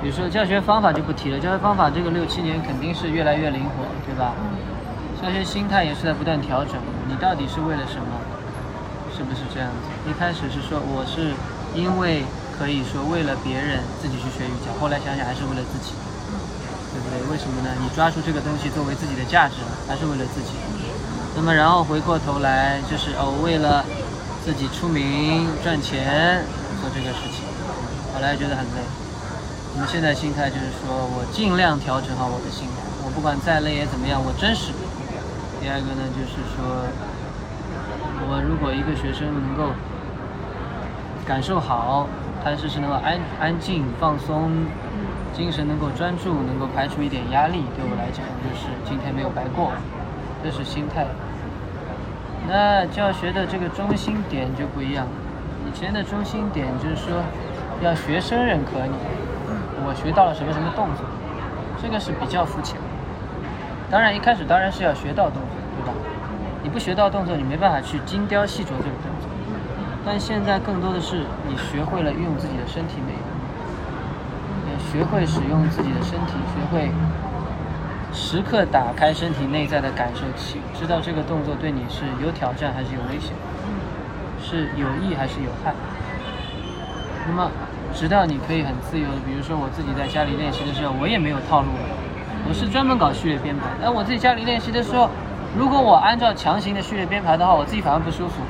[0.00, 4.34] 比如说教学方法就不提了，教学方法这个六七年肯定是越来越灵活，对吧？
[5.22, 6.74] 那些心态也是在不断调整。
[7.06, 8.20] 你到底是为了什么？
[9.16, 10.10] 是不是这样子？
[10.10, 11.32] 一开始是说我是
[11.78, 12.24] 因为
[12.58, 15.94] 可以说为了别人自己去学瑜伽，后来想想还是为了自己。
[16.92, 17.16] 对不对？
[17.32, 17.72] 为什么呢？
[17.80, 20.60] 你抓住这个东西作为自己的价值，还是为了自己？
[21.34, 23.82] 那么然后回过头来就是哦，为了
[24.44, 26.44] 自己出名赚钱
[26.82, 27.48] 做这个事情，
[28.12, 28.84] 后来觉得很累。
[29.74, 34.72] 那么现在心态就是说我尽量调整好我的心态，我不管再累也怎么样，我真实。
[35.62, 36.58] 第二个呢，就是说
[38.26, 39.70] 我如果一个学生能够
[41.24, 42.08] 感受好，
[42.42, 44.50] 他是是能够安安静放松。
[45.32, 49.72] 精神能够专注，能够排除一点压力，对我来讲就是今天没有白过，
[50.44, 51.06] 这是心态。
[52.46, 55.06] 那教学的这个中心点就不一样，
[55.64, 57.22] 以前的中心点就是说
[57.80, 58.92] 要学生认可你，
[59.86, 61.06] 我学到了什么什么动作，
[61.80, 62.91] 这个是比较肤浅的。
[63.92, 65.92] 当然一开始当然是要学到动作，对吧？
[66.62, 69.28] 你不学到动作，你没办法去精雕细琢这个动作。
[70.02, 73.12] 但现在更多的是你学会了运用自己的身体美。
[74.72, 76.90] 也学会使用自己的身体，学会
[78.14, 83.34] 时刻打开身体内在的感受器，知道这个动作对你是有挑战还是有危险，
[84.40, 85.74] 是有益还是有害。
[87.28, 87.50] 那么，
[87.92, 91.68] 直到你可以很自由的，比如说我自己在家里练习的时候，我也没有套路，
[92.48, 93.62] 我是专门搞序列编排。
[93.80, 95.08] 那我自己家里练习的时候，
[95.56, 98.42] 如果我按照强行的序列编排的话，我自己反而不舒服。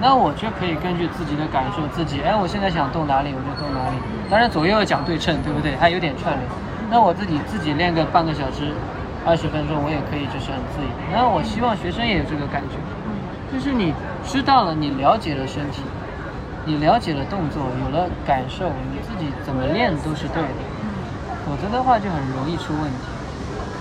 [0.00, 3.96] 那我就可以根据自己的感受，自己哎，我现在想动哪里，我就动哪里。
[4.30, 5.76] 当然左右要讲对称，对不对？
[5.76, 6.48] 还有点串联。
[6.88, 8.72] 那我自己自己练个半个小时、
[9.26, 10.88] 二十分钟，我也可以就是很自由。
[11.12, 12.80] 那我希望学生也有这个感觉，
[13.52, 13.92] 就是你
[14.24, 15.82] 知道了，你了解了身体，
[16.64, 20.62] 你了解了动作，有了感受，你自己怎么练都是对的。
[21.44, 23.09] 否则的话就很容易出问题。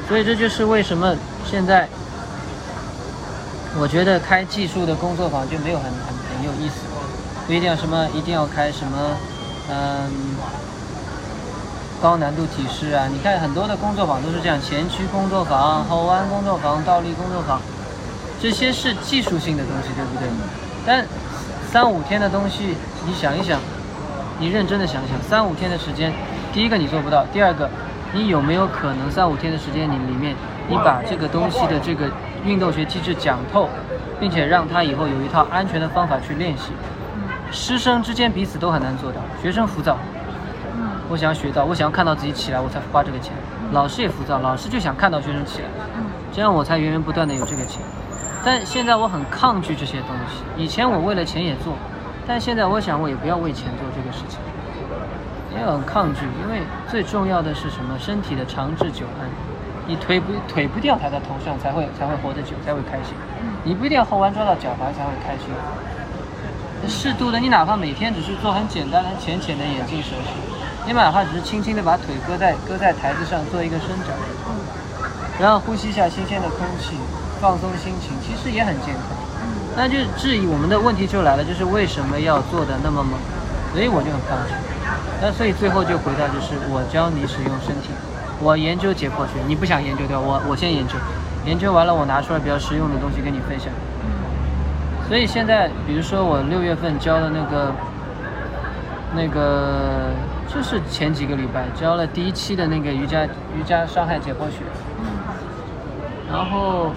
[0.09, 1.15] 所以这就是为什么
[1.49, 1.87] 现在。
[3.79, 6.81] 我觉得开技术的工作坊就没有很很很有意思，
[7.45, 8.97] 不一定要什么一定要开什么，
[9.69, 10.09] 嗯，
[12.01, 13.05] 高难度体式啊。
[13.07, 17.61] 你看很多的工作坊都是这样，前屈工作坊、后弯工作坊、倒立工作坊，
[18.41, 20.27] 这些是技术性的东西，对不对？
[20.83, 21.05] 但
[21.71, 23.59] 三五天的东西，你想一想，
[24.39, 26.11] 你认真的想想，三五天的时间，
[26.51, 27.69] 第一个你做不到，第二个，
[28.13, 30.35] 你有没有可能三五天的时间你里面，
[30.67, 32.09] 你把这个东西的这个。
[32.45, 33.67] 运动学机制讲透，
[34.17, 36.71] 并且让他以后有一套安全的方法去练习。
[37.51, 39.97] 师生之间彼此都很难做到，学生浮躁，
[41.09, 43.33] 我想要学到，我想要看到自己起来，我才花这个钱。
[43.73, 45.67] 老师也浮躁，老师就想看到学生起来，
[46.31, 47.81] 这样我才源源不断的有这个钱。
[48.45, 50.41] 但现在我很抗拒这些东西。
[50.55, 51.73] 以前我为了钱也做，
[52.25, 54.39] 但现在我想我也不要为钱做这个事情，
[55.55, 57.97] 也很抗拒，因为最重要的是什么？
[57.99, 59.29] 身体的长治久安。
[59.87, 63.17] 你腿不腿不一定要抬在头上才会才会活得久才会开心，
[63.63, 65.49] 你不一定要后弯抓到脚踝才会开心。
[66.87, 70.37] 适度的，你哪怕每天只是做很简单的浅浅的眼镜蛇式，
[70.85, 74.13] 你哪怕只是轻轻的把腿搁在搁在台子上做一个伸展，
[75.39, 76.95] 然后呼吸一下新鲜的空气，
[77.41, 79.17] 放松心情，其实也很健康。
[79.75, 83.19] 那就质疑我们的问题就来了，就是为什么要做的那么猛？
[83.73, 84.53] 所以我就很抗拒。
[85.21, 87.89] 那所以最后就回到就是我教你使用身体。
[88.41, 90.21] 我研究解剖学，你不想研究对吧？
[90.21, 90.95] 我我先研究，
[91.45, 93.67] 研究完了我拿出来比较实用的东西跟你分享。
[95.09, 97.73] 所以现在，比如说我六月份教的那个，
[99.13, 100.11] 那个
[100.47, 104.63] 就是前几个礼拜教了第一期的那个瑜伽瑜伽伤害解剖学。
[106.31, 106.91] 然后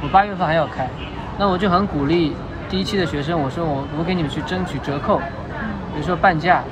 [0.00, 0.88] 我八月份还要开，
[1.38, 2.36] 那我就很鼓励
[2.68, 6.62] 第一期的学生，我说我我给你们去争取折扣，比如说半价，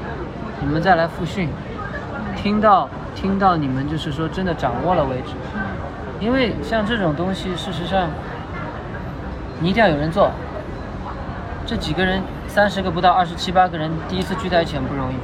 [0.65, 1.49] 你们再来复训，
[2.35, 2.89] 听到。
[3.15, 5.35] 听到你们就是说真的掌握了为止，
[6.19, 8.09] 因为像这种东西，事实上
[9.61, 10.33] 你一定要有人做。
[11.65, 15.15] 这几个人，三十个不到，二十七八个人，第一次聚在一起很不容易。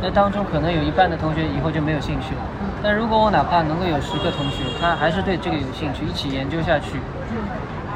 [0.00, 2.40] 那当中可能有一半的同学以后就没有兴趣了。
[2.82, 6.98] 但如果我哪怕能够有十个同学，他还是对这个有兴趣，一起研究下去，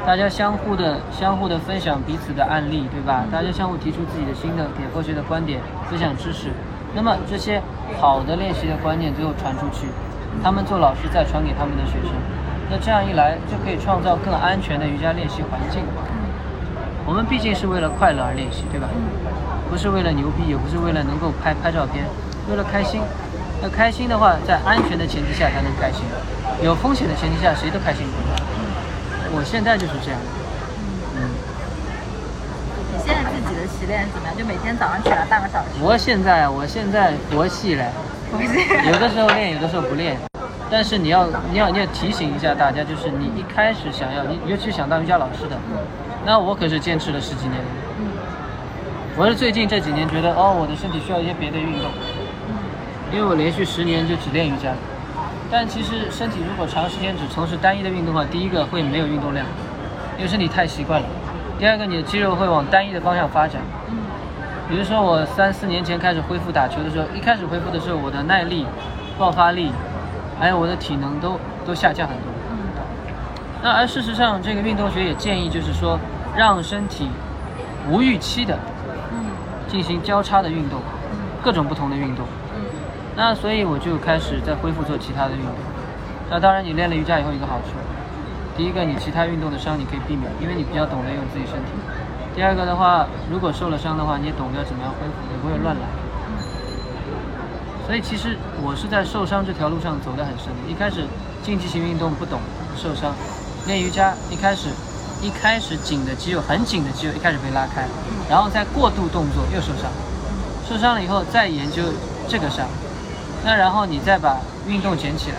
[0.05, 3.25] 大家相互的、相互的分享彼此的案例，对吧？
[3.31, 6.51] 大家相互提出自己的新的解剖学的观点，分享知识。
[6.93, 7.61] 那么这些
[7.99, 9.87] 好的练习的观念最后传出去，
[10.43, 12.11] 他们做老师再传给他们的学生。
[12.69, 15.83] 那这样一来，就可以创造更安全的瑜伽练习环境。
[17.05, 18.87] 我们毕竟是为了快乐而练习，对吧？
[19.69, 22.05] 不是为了牛逼，也不是为了能够拍拍照片，
[22.49, 23.01] 为了开心。
[23.61, 26.03] 那开心的话，在安全的前提下才能开心，
[26.63, 28.45] 有风险的前提下，谁都开心不了。
[29.33, 30.19] 我现在就是这样。
[33.11, 34.37] 现在自己的习练怎么样？
[34.37, 35.67] 就每天早上起来半个小时。
[35.81, 37.89] 我现在，我现在佛系嘞，
[38.31, 38.89] 佛系。
[38.89, 40.17] 有的时候练，有的时候不练。
[40.69, 45.57] 但是你要，你要，你要提醒一下大家，就是你一开始想要，你尤其想当瑜伽老师的，
[46.25, 47.59] 那我可是坚持了十几年。
[49.17, 51.91] 我是最近这几年觉得，哦，我的身体需要一些别的运动，
[53.11, 54.71] 因为我连续十年就只练瑜伽。
[55.51, 59.45] 但其实身体如果长时间只从事单一的运动的话，第一个会没有运动量，
[60.15, 61.07] 因为身体太习惯了；
[61.61, 63.61] 第二个你的肌肉会往单一的方向发展。
[64.67, 68.65] 比如说我三四年前开始恢复打球的时候，一开始恢复的时候，我的耐力、
[69.15, 69.71] 爆发力。
[70.39, 72.23] 还有我的体能都都下降很多。
[73.61, 75.99] 那而事实上，这个运动学也建议，就是说
[76.35, 77.07] 让身体
[77.87, 78.57] 无预期的
[79.67, 80.79] 进行交叉的运动，
[81.43, 82.25] 各种不同的运动。
[83.15, 85.53] 那所以我就开始在恢复做其他的运动。
[86.27, 87.75] 那当然，你练了瑜伽以后一个好处，
[88.57, 91.71] 第一个你其他运动的伤你可以避免，因为你比较懂得用自己身体。
[92.35, 95.81] 第二个的话，如果受了伤的话，你也懂得怎么样恢复，也不会乱来。
[97.85, 100.69] 所以其实我是在受伤这条路上走得很深的。
[100.69, 101.03] 一开始
[101.43, 102.39] 竞技型运动不懂
[102.77, 103.13] 受伤，
[103.67, 104.69] 练瑜伽一开始
[105.21, 107.85] 一开始紧的肌肉很紧的肌肉一开始被拉开，
[108.29, 109.91] 然后再过度动作又受伤，
[110.67, 111.83] 受伤了以后再研究
[112.29, 112.65] 这个伤，
[113.43, 114.37] 那然后你再把
[114.67, 115.37] 运动捡起来，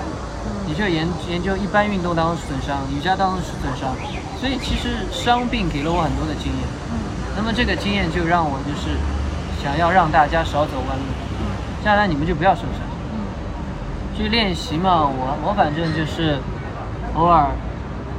[0.73, 3.95] 你就研研究一般运动当中损伤，瑜伽当中损伤。
[4.41, 6.65] 所以其实伤病给了我很多的经验，
[7.37, 8.97] 那么这个经验就让我就是
[9.63, 11.05] 想要让大家少走弯路。
[11.85, 12.81] 将来你们就不要受伤。
[14.17, 16.39] 去练习嘛，我我反正就是
[17.17, 17.51] 偶尔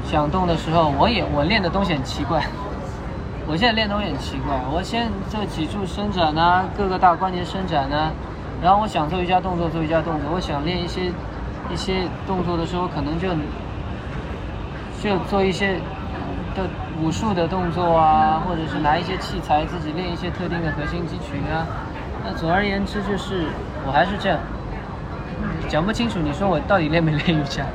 [0.08, 2.46] 想动的时候，我也我练的东西很奇怪。
[3.50, 8.12] 我现在练东西很奇怪，我先做脊柱伸展啊，各个大关节伸展啊，
[8.62, 11.12] 然后我想做瑜伽动作做瑜伽动作，我想练一些
[11.74, 13.30] 一些动作的时候，可能就
[15.02, 15.80] 就做一些
[16.56, 16.70] 的
[17.02, 21.66] 武术的动作啊，或者是拿一些器材自己练一些特定的核心肌群啊。
[22.24, 23.48] 那总而言之就是，
[23.88, 24.38] 我还是这样，
[25.68, 26.20] 讲不清楚。
[26.20, 27.66] 你说我到底练没练瑜伽？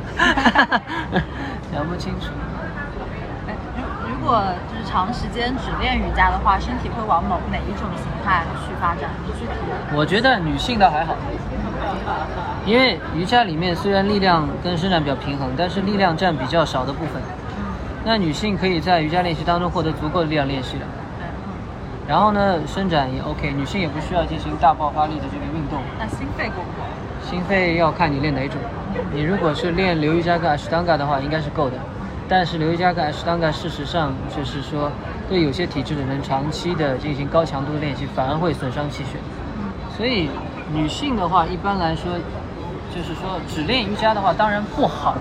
[1.74, 2.30] 讲不清楚。
[3.48, 9.08] 哎，如如果就是长时间只练瑜伽的话，身体会往某哪一种形态去发展？
[9.26, 9.50] 具体？
[9.96, 11.14] 我觉得女性倒还好，
[12.66, 17.22] 因为瑜伽里面虽然力量跟伸展比较平衡，但是力量占比较少的部分。
[18.04, 20.84] 那女性可以在瑜伽练习当中获得足够的力量练习的。
[22.06, 25.78] 然后呢，伸展也 OK，女性也不需要进行大爆发力的这个运动。
[25.98, 26.86] 那心肺够不够？
[27.28, 28.56] 心肺要看你练哪种。
[29.12, 31.76] 你如果是练流瑜伽跟阿什当嘎的话，应该是够的。
[32.26, 34.90] 但是流瑜伽跟阿什当嘎，事实上就是说，
[35.28, 39.18] 对有些体质的人长期的进行高强度的练习，反而会损伤气血。
[39.94, 40.30] 所以
[40.72, 42.12] 女性的话，一般来说，
[42.94, 45.16] 就是说只练瑜伽的话，当然不好，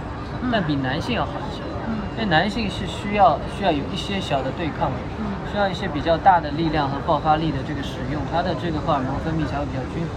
[0.51, 1.61] 但比男性要好一些。
[2.15, 4.91] 因为男性是需要需要有一些小的对抗。
[5.49, 10.09] 需要一些比较大的力量和爆发力的这个使用，他的这个荷尔蒙分泌才会比较均衡。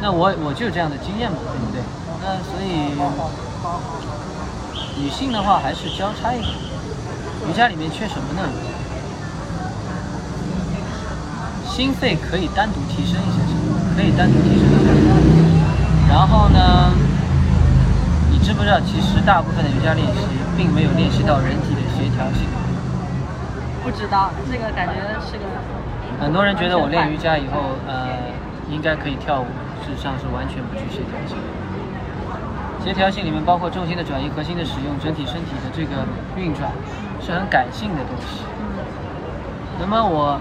[0.00, 1.82] 那我我就有这样的经验嘛，对不对？
[2.24, 2.96] 那所以
[4.98, 6.50] 女性的话还是交叉一点。
[7.46, 8.48] 瑜伽里面缺什么呢？
[11.68, 13.44] 心肺可以单独提升一些，
[13.96, 14.98] 可以单独提升一些。
[16.08, 16.92] 然后呢，
[18.30, 20.26] 你知不知道，其实大部分的瑜伽练习
[20.56, 22.48] 并没有练习到人体的协调性。
[23.82, 25.44] 不知道这个感觉是个。
[26.20, 28.28] 很多人觉得我练瑜伽以后，呃，
[28.68, 29.46] 应该可以跳舞，
[29.80, 31.36] 事实上是完全不具协调性。
[32.84, 36.04] 协调性里面包括重心的转移、核心的使用、整体身体的这个
[36.36, 36.72] 运转，
[37.20, 38.44] 是很感性的东西。
[39.78, 40.38] 那么我，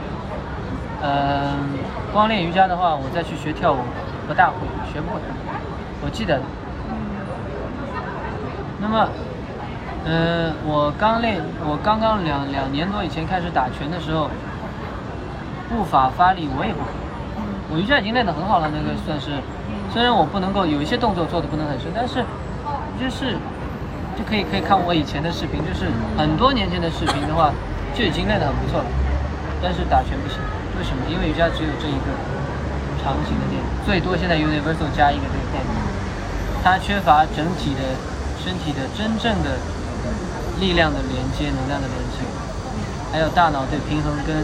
[1.01, 1.53] 呃，
[2.11, 3.77] 光练瑜伽的话，我再去学跳舞，
[4.27, 4.55] 不大会，
[4.91, 5.21] 学不会。
[6.03, 6.39] 我记得。
[8.79, 9.07] 那么。
[10.05, 14.29] 嗯，我刚练，我刚刚两两年多以前开始打拳的时候，
[15.67, 16.87] 步法发力我也不会。
[17.69, 19.31] 我瑜伽已经练得很好了，那个算是。
[19.91, 22.23] 虽然我不能够有一些动作做的不能很深，但是
[22.97, 23.35] 就是
[24.17, 27.51] 就可以可以看我以前的视频，就是很多年前的视频的话，
[27.93, 28.85] 就已经练得很不错了。
[29.61, 30.39] 但是打拳不行，
[30.79, 31.03] 为什么？
[31.11, 32.09] 因为瑜伽只有这一个
[33.03, 35.59] 长形的点，最多现在 universal 加一个这个点，
[36.63, 37.83] 它缺乏整体的
[38.41, 39.59] 身体的真正的。
[40.59, 42.19] 力量的连接，能量的连接，
[43.13, 44.43] 还有大脑对平衡跟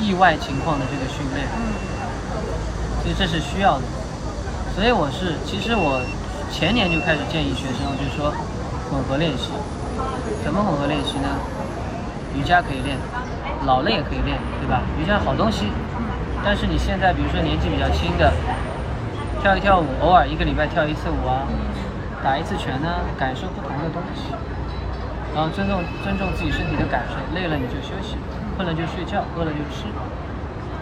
[0.00, 1.46] 意外情况的这个训练，
[3.02, 3.84] 所以这是需要的。
[4.74, 6.00] 所以我是，其实我
[6.50, 8.32] 前年就开始建议学生，就是说
[8.90, 9.50] 混合练习。
[10.42, 11.28] 怎么混合练习呢？
[12.34, 12.96] 瑜伽可以练，
[13.66, 14.82] 老了也可以练，对吧？
[15.00, 15.68] 瑜伽好东西，
[16.44, 18.32] 但是你现在比如说年纪比较轻的，
[19.40, 21.48] 跳一跳舞，偶尔一个礼拜跳一次舞啊，
[22.22, 24.32] 打一次拳呢，感受不同的东西，
[25.34, 28.16] 然后尊重尊重自己身体的感受，累了你就休息，
[28.56, 29.88] 困了就睡觉，饿了就吃。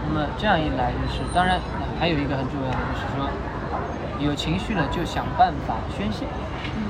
[0.05, 1.61] 那么这样一来就是，当然
[1.99, 3.31] 还有一个很重要的就是说，
[4.18, 6.27] 有情绪了就想办法宣泄，
[6.75, 6.83] 嗯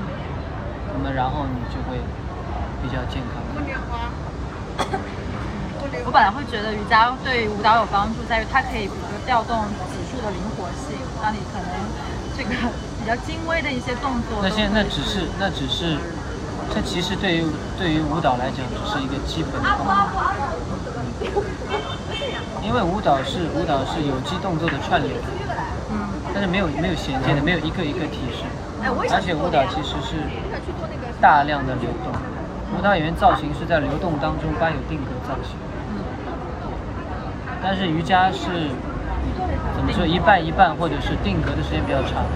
[0.95, 1.97] 那么然后你就会
[2.81, 3.41] 比较健康。
[6.05, 11.69] 我本来会觉得瑜伽对舞蹈有帮助，在于它可以比如说调动脊柱的灵活性，让你可能
[12.35, 12.49] 这个
[12.97, 14.41] 比较精微的一些动作。
[14.41, 15.97] 那现那只是那只是，
[16.73, 17.45] 这其实对于
[17.77, 19.93] 对于舞蹈来讲只是一个基本的动作，
[22.65, 25.13] 因为舞蹈是舞蹈是有机动作的串联，
[25.93, 28.43] 嗯，但是没有没有衔接的，没有一个一个提示，
[29.13, 30.17] 而且舞蹈其实是
[31.21, 32.11] 大量的流动，
[32.77, 35.55] 舞蹈演员造型是在流动当中伴有定格造型，
[37.63, 38.67] 但是瑜伽是
[39.73, 42.27] 怎么说一半一半，或者是定格的时间比较长，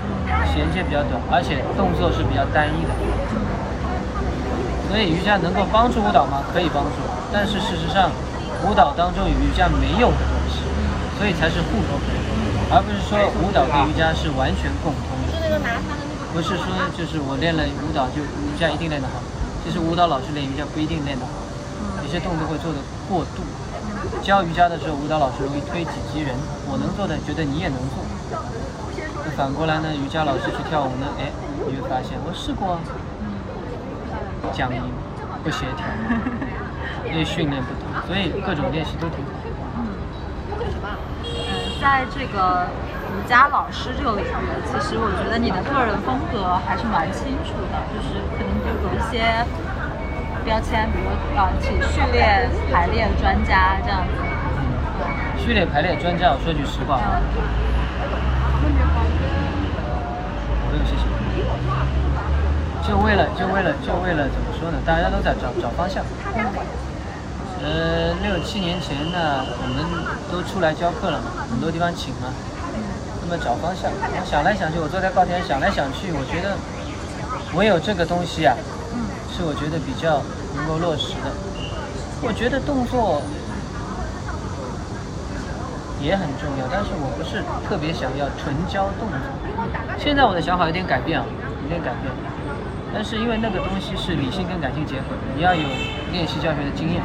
[0.48, 2.92] 衔接比较短，而且动作是比较单一的。
[4.88, 6.40] 所以瑜伽能够帮助舞蹈吗？
[6.56, 8.10] 可以帮助，但是事实上，
[8.63, 10.63] 舞蹈当中有瑜伽没有的东西，
[11.20, 12.16] 所以才是互补的，
[12.72, 15.36] 而不是说舞蹈跟瑜伽是完全共通的。
[16.32, 19.20] 不是说就是我练了舞蹈就瑜伽一定练得好，
[19.66, 21.36] 其实舞蹈老师练瑜伽不一定练得好，
[22.00, 22.80] 有些动作会做的
[23.12, 23.44] 过度。
[24.21, 26.36] 教瑜伽的时候，舞蹈老师容易推己及人，
[26.67, 28.03] 我能做的，觉得你也能做。
[29.23, 31.31] 那反过来呢，瑜伽老师去跳舞呢，哎，
[31.65, 32.79] 你会发现我试过啊，
[34.51, 34.81] 僵硬、
[35.43, 35.86] 不协调，
[37.07, 39.31] 因为训练不同，所以各种练习都挺好。
[39.77, 39.88] 嗯，
[41.79, 42.67] 在这个
[43.15, 44.27] 瑜伽老师这个领域，
[44.67, 49.45] 其实我觉得你的个人风格还是蛮清楚的，就是可能就有一些
[50.47, 54.13] 标签，比如啊，请训练排练专家这样子。
[55.38, 57.01] 序列排列专家，我说句实话，
[60.63, 61.03] 不用谢谢。
[62.88, 64.79] 就为了就为了就为了怎么说呢？
[64.86, 66.01] 大家都在找找方向。
[67.62, 69.83] 呃，六七年前呢，我们
[70.31, 72.31] 都出来教课了嘛，很多地方请嘛。
[73.21, 76.55] 那么找方向，我想来想去，我坐在高铁上想来想去，我觉得
[77.53, 78.55] 唯有这个东西啊，
[79.36, 80.23] 是我觉得比较
[80.58, 81.32] 能够落实的。
[82.22, 83.22] 我觉得动作
[86.02, 89.17] 也很重要，但是我不是特别想要纯教动作。
[89.98, 91.26] 现在我的想法有点改变啊，
[91.63, 92.10] 有点改变。
[92.93, 95.62] 但是因为那个东西是理性跟感性结合，你要有
[96.12, 97.02] 练习教学的经验，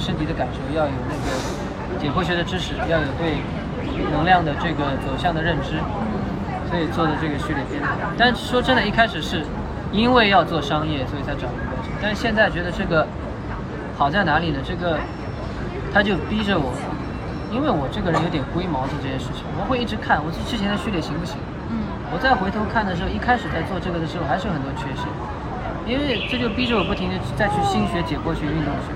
[0.00, 1.30] 身体的感受，要有那个
[2.00, 3.38] 解剖学的知识，要有对
[4.10, 5.78] 能量的这个走向的认知，
[6.70, 7.90] 所以做的这个序列编排。
[8.18, 9.44] 但说真的，一开始是
[9.92, 11.46] 因为要做商业，所以才找。
[12.04, 13.06] 但是现在觉得这个
[13.96, 14.58] 好在哪里呢？
[14.62, 14.98] 这个
[15.90, 16.68] 他就逼着我，
[17.50, 21.38] 因为我这个人有点龟毛做这件事情，我会一直看我之前的序列行不行。
[21.72, 21.80] 嗯
[22.12, 25.08] 我再回头看的时候，一开始在做这个的时候，还是有很多缺陷，
[25.88, 28.92] 因为这就逼着我不停的再去新学解剖学、运动学，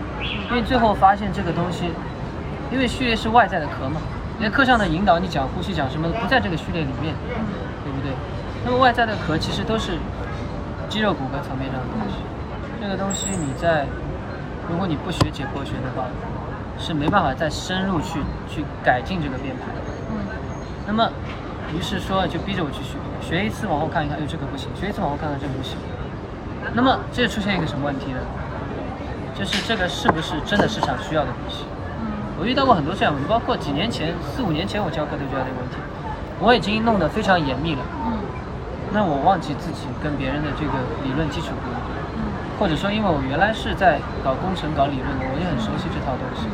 [0.50, 1.88] 因为最后发现这个东西，
[2.70, 3.96] 因为序列是外在的壳嘛，
[4.36, 7.16] 因为课上的引导，你讲呼吸讲什么不在这个序列里面，
[7.80, 8.12] 对不对？
[8.66, 9.96] 那么外在的壳其实都是
[10.90, 12.20] 肌肉骨骼层面上的东西，
[12.80, 13.86] 这个东西你在
[14.70, 16.06] 如果你不学解剖学的话，
[16.78, 19.80] 是没办法再深入去去改进这个编排的。
[20.10, 20.16] 嗯
[20.86, 21.10] 那么，
[21.76, 25.76] 于是说就逼着我去学，学一次往后看一看，哎，这个不行；学一次往后看看，这个不行。
[26.72, 28.20] 那么这出现一个什么问题呢？
[29.34, 31.64] 就是这个是不是真的市场需要的东西？
[32.40, 35.76] 我遇到过很多这样的问题，包括几年前、四五年前我教课都遇到这个问题。
[36.40, 38.16] 我已经弄得非常严密了，嗯
[38.92, 40.72] 那我忘记自己跟别人的这个
[41.04, 41.87] 理论基础不一样，嗯
[42.58, 46.48] 或者说因为我原来是在搞工程、搞理论的，我就很熟悉这套东西。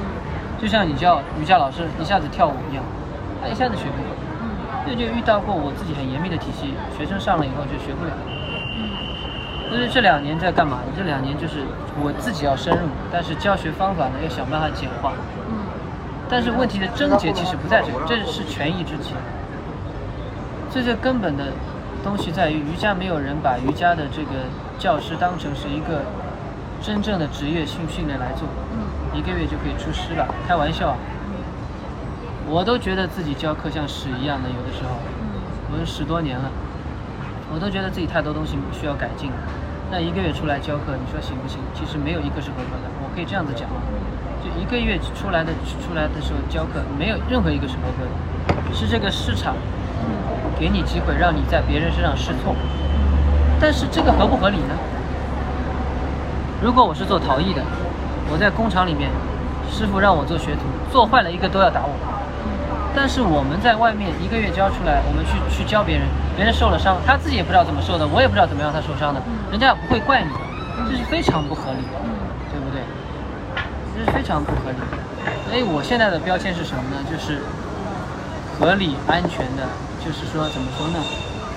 [0.60, 2.84] 就像你叫瑜伽老师一下子跳舞一样，
[3.42, 4.08] 他一下子学不会。
[4.86, 8.12] 这就遇到过我自己很严密的体系，学生上了以后就学不了。
[9.70, 10.92] 就是这两年在干嘛呢？
[10.96, 11.64] 这两年就是
[12.00, 15.12] 我自己要深入，但是教学方法呢要想办法简化。
[15.48, 15.64] 嗯
[16.26, 19.12] 但是问题的症结其实不在这个，这是权宜之计。
[20.70, 21.44] 这是根本的
[22.04, 24.44] 东西在于瑜伽没有人把瑜伽的这个
[24.78, 26.04] 教师当成是一个
[26.82, 28.46] 真正的职业训训练来做，
[29.14, 30.96] 一个月就可以出师了，开玩笑啊。
[32.46, 35.00] 我都觉得自己教课像屎一样的，有的时候，
[35.72, 36.52] 我都十多年了，
[37.50, 39.36] 我都觉得自己太多东西需要改进了。
[39.90, 41.58] 那一个月出来教课，你说行不行？
[41.72, 43.80] 其实没有一个是合格的，我可以这样子讲吗？
[44.44, 49.56] 就一个月出来的出来的时候教课，没有任何一个是合格的，是这个市场
[50.58, 52.54] 给你机会，让你在别人身上试错，
[53.60, 54.74] 但是这个合不合理呢？
[56.62, 57.62] 如果我是做陶艺的，
[58.32, 59.10] 我在工厂里面，
[59.70, 61.90] 师傅让我做学徒，做坏了一个都要打我。
[62.96, 70.30] 但是我们在外面一个月教出来，我们去去教别人，别人受了伤，他自己也不知道怎么受的，我也不知道怎么样他受伤的，人家也不会怪你，
[70.88, 71.98] 这是非常不合理的，
[72.48, 72.80] 对不对？
[73.92, 74.96] 这是非常不合理的。
[75.50, 76.96] 所以我现在的标签是什么呢？
[77.10, 77.42] 就是
[78.56, 79.66] 合理安全的，
[80.04, 80.98] 就是说怎么说呢？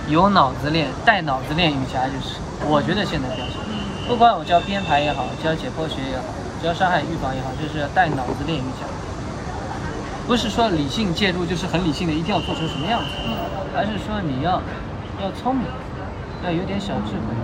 [0.08, 3.60] 有脑子练，带脑子练瑜伽，就是我觉得现在标签。
[4.08, 6.24] 不管我教编排也好，教解剖学也好，
[6.64, 8.88] 教伤害预防也好，就是要带脑子练瑜伽。
[10.26, 13.12] 不是说理性介入就是很理性的，一定要做成什么样子，
[13.76, 14.64] 而是说你要
[15.20, 15.68] 要聪明，
[16.44, 17.36] 要有点小智慧，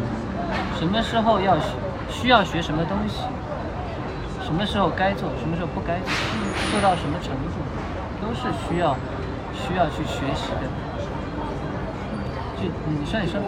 [0.80, 1.76] 什么时候要学
[2.08, 3.28] 需要学什么东西，
[4.40, 6.12] 什么时候该做，什么时候不该做，
[6.72, 7.60] 做到什么程度，
[8.24, 8.96] 都是需要
[9.52, 10.72] 需要去学习的。
[12.64, 13.42] 就你说你说，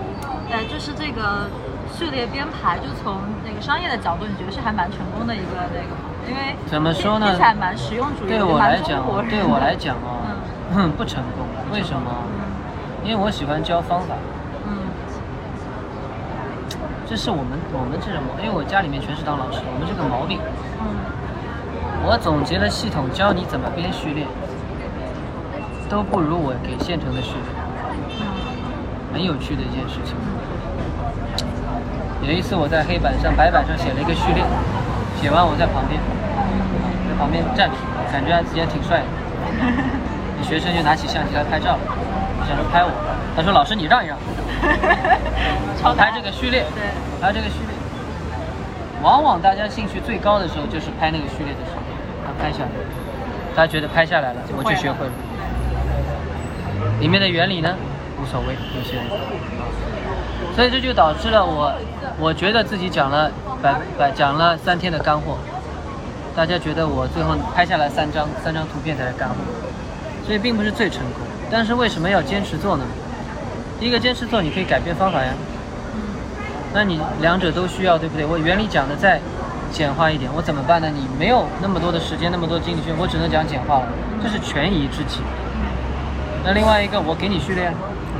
[0.51, 1.47] 呃，就是这个
[1.95, 3.16] 序列编排，就从
[3.47, 6.03] 那个商业的角度，你觉得是还蛮成功的一个那个吗？
[6.28, 10.20] 因为怎么说呢听起来蛮实用主义，对我来讲对我来讲哦，
[10.76, 11.47] 嗯，不成功。
[11.72, 12.11] 为什么？
[13.05, 14.16] 因为我喜欢教方法，
[14.68, 14.84] 嗯
[17.07, 20.39] 这是我们我们这种，因为我家里面全是当老师，我们这个毛病。
[20.82, 20.86] 嗯
[22.07, 24.28] 我总结了系统教你怎么编序列，
[25.89, 27.64] 都不如我给现成的序列，嗯
[29.16, 30.13] 很有趣的一件事情。
[32.22, 34.43] 有一次我在黑板上、白板上写了一个序列，
[35.22, 35.95] 写完我在旁边，
[37.07, 37.76] 在旁边站着，
[38.11, 39.05] 感觉自己还挺帅的。
[40.36, 41.80] 那学生就拿起相机来拍照，
[42.43, 42.91] 想着拍我，
[43.38, 44.18] 他说老师你让一让，
[45.80, 46.84] 超拍这个序列，对，
[47.22, 47.72] 拍这个序列。
[49.01, 51.80] 往往大家兴趣最高的时候就是拍那个序列的时候，
[52.28, 52.70] 他拍下来，
[53.55, 55.13] 他觉得拍下来了，我就学会了。
[56.99, 57.72] 里面的原理呢，
[58.26, 59.05] 无所谓，有些人。
[60.55, 61.71] 所以这就导致了我，
[62.17, 65.38] 我觉得自己讲了百百讲了三天的干货，
[66.36, 69.36] 大家觉得我最后拍下来三张三张图片才是干货，
[70.26, 71.21] 所以并不是最成功。
[71.51, 72.84] 但是为什么要坚持做呢？
[73.80, 75.32] 第一个坚持做，你可以改变方法呀。
[76.73, 78.26] 那你两者都需要，对不对？
[78.26, 79.21] 我原理讲的再
[79.71, 80.89] 简化一点，我怎么办呢？
[80.91, 83.88] 你没有那么多的时间，那么多精力去，我只能讲简化了，
[84.23, 85.21] 这是权宜之计。
[86.43, 87.71] 那另外一个，我给你序列，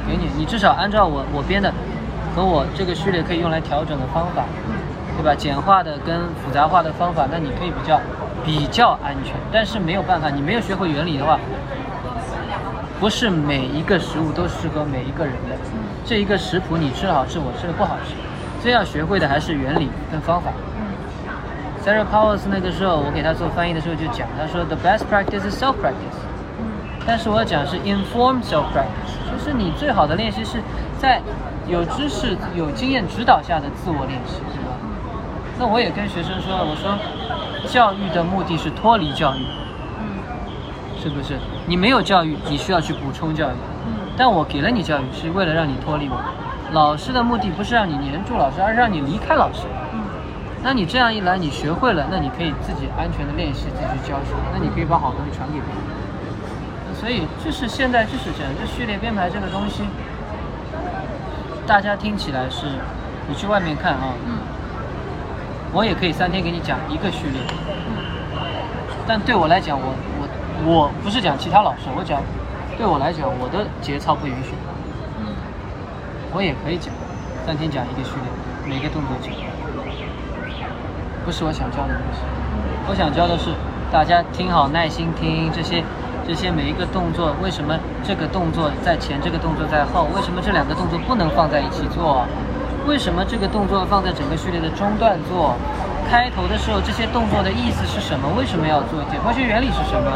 [0.08, 1.74] 给你，你至少按照我我编的
[2.36, 4.44] 和我这个序列可以用来调整的方法，
[5.18, 5.34] 对吧？
[5.36, 8.00] 简化的跟复杂化的方法，那你可以比较
[8.46, 9.34] 比较安全。
[9.52, 11.40] 但是没有办法，你没有学会原理的话，
[13.00, 15.56] 不是每一个食物都适合每一个人的。
[16.06, 18.14] 这一个食谱你吃的好吃，我吃的不好吃，
[18.62, 20.52] 最要学会的还是原理跟方法。
[21.84, 26.25] Sarah Powers 那个时候，我给他做翻译的时候就讲，他说 The best practice is self practice。
[27.08, 30.60] 但是我要讲是 informed self practice，就是你最好的练习是
[30.98, 31.22] 在
[31.68, 34.72] 有知识、有经验指导下的自我练习，对吧？
[35.60, 36.98] 那我也跟学生说，我说
[37.70, 39.46] 教育的目的是脱离教育，
[41.02, 41.38] 是不是？
[41.66, 43.54] 你没有教育，你需要去补充教育。
[44.18, 46.18] 但我给了你教育，是为了让你脱离我。
[46.72, 49.68] 老师的目的不是让你黏住老师，而是让你离开老师。
[50.64, 55.95] 那你这样一来，你学会了，那你可以自己安全的练习，自己去教学，那你可以把好东西传给别人。
[57.06, 59.84] 所以就是现在就是这样，就序列编排这个东西，
[61.68, 62.66] 大家听起来是，
[63.30, 64.10] 你去外面看啊，
[65.72, 67.40] 我也可以三天给你讲一个序列，
[69.06, 72.20] 但对我来讲，我我我不是讲其他老师，我讲
[72.76, 74.56] 对我来讲，我的节操不允许，
[76.34, 76.92] 我也可以讲
[77.46, 78.16] 三天讲一个序
[78.66, 79.30] 列，每个动作讲，
[81.24, 82.22] 不是我想教的东西，
[82.90, 83.54] 我想教的是
[83.92, 85.84] 大家听好，耐心听这些。
[86.28, 90.08] 这些每一个动作，为什么这个动作在前，这个动作在后？
[90.16, 92.26] 为什么这两个动作不能放在一起做？
[92.88, 95.56] 为什么这个动作放在整个序列的中段做？
[96.10, 98.28] 开头的时候，这些动作的意思是什么？
[98.36, 99.02] 为什么要做？
[99.12, 100.12] 解剖学原理是什么？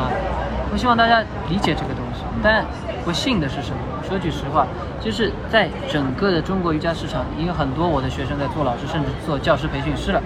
[0.71, 2.23] 我希望大家理解这个东西。
[2.41, 2.65] 但
[3.05, 3.77] 不幸的是什么？
[4.07, 4.65] 说句实话，
[4.99, 10.19] 就是在整个的中国瑜伽市场，因为很多我的学生在做老师，甚至做教师培训师了，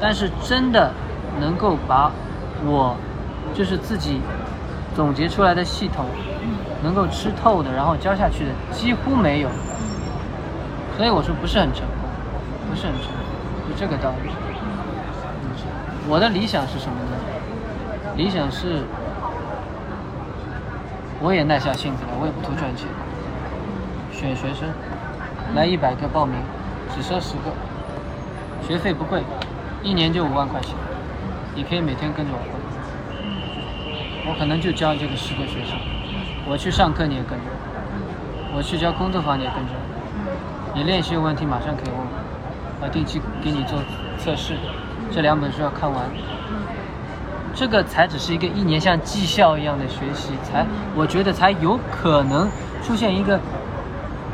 [0.00, 0.92] 但是真的
[1.40, 2.10] 能够把
[2.64, 2.94] 我
[3.52, 4.20] 就是自己。
[4.98, 6.06] 总结出来的系统，
[6.82, 9.48] 能够吃透的，然后教下去的几乎没有，
[10.96, 12.10] 所以我说不是很成功，
[12.68, 14.30] 不是很成功，就这个道理。
[16.08, 17.14] 我的理想是什么呢？
[18.16, 18.82] 理想是，
[21.20, 22.88] 我也耐下性子来，我也不图赚钱，
[24.10, 24.68] 选学生，
[25.54, 26.34] 来一百个报名，
[26.92, 27.54] 只收十个，
[28.66, 29.22] 学费不贵，
[29.80, 30.74] 一年就五万块钱，
[31.54, 32.67] 你可以每天跟着我混。
[34.28, 35.74] 我可能就教这个十个学生，
[36.46, 37.46] 我去上课你也跟着，
[38.54, 39.72] 我去教工作坊你也跟着，
[40.74, 43.78] 你练习有问题马上可以问我，我定期给你做
[44.18, 44.54] 测试。
[45.10, 46.04] 这两本书要看完，
[47.54, 52.46] 这个才只是一个一年像绩效一样的学习，才我觉得才有可能
[52.84, 53.40] 出现一个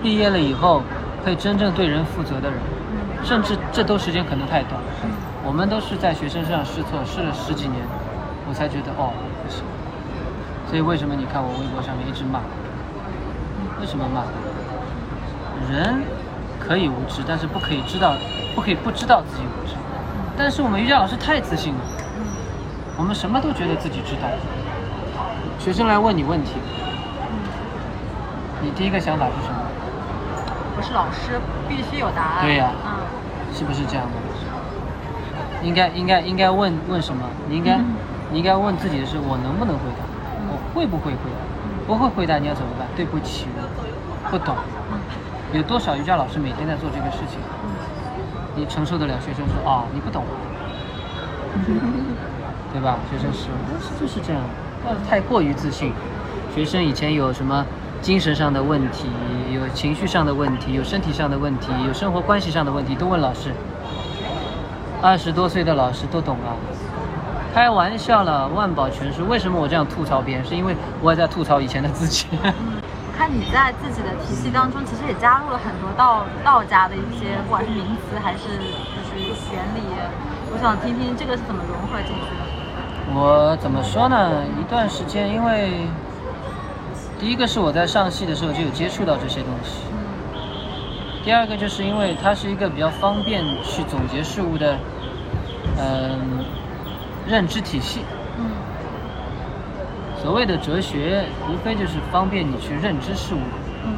[0.02, 0.82] 毕业了以后
[1.24, 2.58] 可以真正对人负责的人，
[3.22, 4.80] 甚至这都时间可能太短。
[5.46, 7.78] 我们都是在学生身上试错，试了十几年，
[8.48, 9.12] 我才觉得哦
[9.44, 9.62] 不行。
[10.68, 12.40] 所以为什么你看我微博上面一直骂？
[13.80, 14.24] 为什么骂？
[15.70, 16.02] 人
[16.58, 18.16] 可以无知，但是不可以知道，
[18.54, 19.74] 不可以不知道自己无知。
[20.36, 21.80] 但是我们瑜伽老师太自信了，
[22.96, 24.28] 我们什么都觉得自己知道。
[25.58, 26.52] 学生来问你问题，
[28.60, 29.56] 你第一个想法是什么？
[30.76, 32.44] 我是老师，必须有答案。
[32.44, 32.98] 对呀嗯，
[33.54, 34.12] 是不是这样的？
[35.62, 37.22] 应该应该应该问问什么？
[37.48, 37.78] 你应该
[38.30, 40.13] 你应该问自己的是我能不能回答，我
[40.74, 41.86] 会不会回答？
[41.86, 42.86] 不会回答你要怎么办？
[42.96, 43.46] 对不起，
[44.30, 44.54] 不懂。
[45.52, 47.38] 有多少瑜伽老师每天在做这个事情？
[48.56, 50.24] 你承受得了学生说啊、你不懂，
[52.72, 52.98] 对吧？
[53.10, 53.48] 学生是
[54.00, 54.42] 就是这样，
[54.82, 55.92] 不要太过于自信。
[56.54, 57.64] 学生以前有什么
[58.00, 59.06] 精神上的问题，
[59.52, 63.52] 有情绪上的问题，有身体上的问题，有生活关系上的问题，都问老师。
[65.02, 66.54] 二十多岁的老师都懂啊，
[67.54, 69.24] 开玩笑了，万宝全书。
[69.28, 70.44] 为什么我这样吐槽别人？
[70.44, 72.26] 是因为我也在吐槽以前的自己。
[72.42, 79.14] 我看你在自己的体系当中，其实也加入了很多道道家的一些，不管是名词还是就是
[79.54, 79.86] 原理。
[80.50, 82.42] 我想听听这个是怎么融合进去的。
[83.14, 84.42] 我怎么说呢？
[84.58, 85.86] 一段时间，因为
[87.20, 89.78] 第一个是我在上戏的时候就有接触到这些东西，
[91.22, 94.76] 第二个就是因为它是一个比较方便去总结事物的，
[95.78, 96.43] 嗯、
[97.26, 98.00] 认知体系。
[98.38, 98.50] 嗯
[100.22, 103.38] 所谓的哲学，无非就是方便你去认知事物。
[103.84, 103.92] 嗯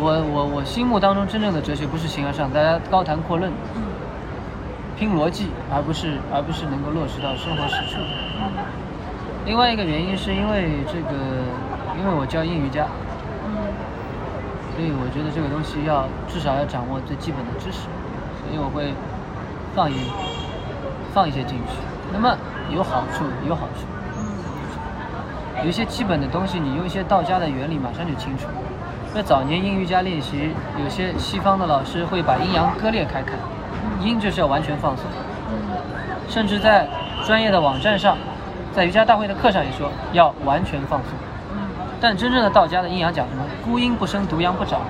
[0.00, 3.82] 我我我心目当中真正的哲学不是形而上，大家高谈阔论，嗯
[4.98, 8.00] 拼逻辑，而不是而不是能够落实到生活实处。
[8.00, 8.64] 嗯
[9.46, 11.16] 另外一个原因是因为这个，
[11.96, 12.86] 因为我教英语家，
[13.46, 13.54] 嗯
[14.74, 17.86] 所以我觉得这个东西要至少要掌握最基本的知识，
[18.42, 18.92] 所以我会
[19.74, 19.94] 放一
[21.14, 21.89] 放一些进去。
[22.12, 22.36] 那么
[22.70, 23.86] 有好处，有好处。
[25.62, 28.46] 有一些基本的东西，你用一些道家的原理马上就清楚。
[29.12, 33.34] 那早年阴瑜伽练习，有些西方的老师会把阴阳割裂开看，
[34.00, 35.04] 阴就是要完全放松，
[36.28, 36.88] 甚至在
[37.26, 38.16] 专业的网站上，
[38.72, 41.10] 在瑜伽大会的课上也说要完全放松。
[42.00, 43.42] 但真正的道家的阴阳讲什么？
[43.62, 44.80] 孤阴不生，独阳不长。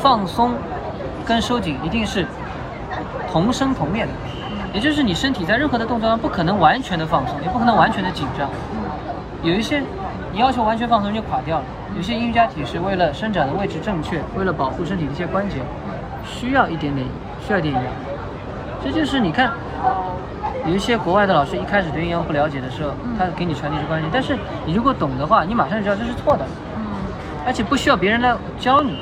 [0.00, 0.54] 放松
[1.26, 2.26] 跟收紧一定是
[3.30, 4.12] 同生同灭的，
[4.74, 8.50] 也就是你身体在任何的动作上不可能完全的放松，也不可能完全的紧张。
[9.42, 9.80] 有一些
[10.32, 11.64] 你要求完全放松就垮掉了，
[11.96, 15.58] 有些阴瑜伽体式为了伸展的位置正确，为了保护身体的一些关节，
[16.26, 17.06] 需要一点点，
[17.46, 17.84] 需要一点阳。
[18.82, 19.52] 这就是你看，
[20.66, 26.44] 有一些国外的老师一开始对阴阳不了解的时候，他给你传递这关键，但是你如果懂的话，你马上就知道这是错的，
[27.46, 28.98] 而且不需要别人来教你，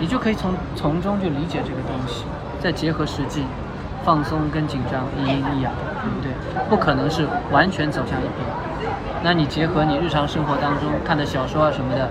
[0.00, 2.24] 你就可以从从中就理解这个东西，
[2.58, 3.44] 再结合实际，
[4.04, 5.72] 放松跟紧张，一阴一阳，
[6.02, 6.32] 对不对？
[6.68, 8.92] 不可能是完全走向一边。
[9.22, 12.08] 那你结合你日常生活当中看的小说啊什么的，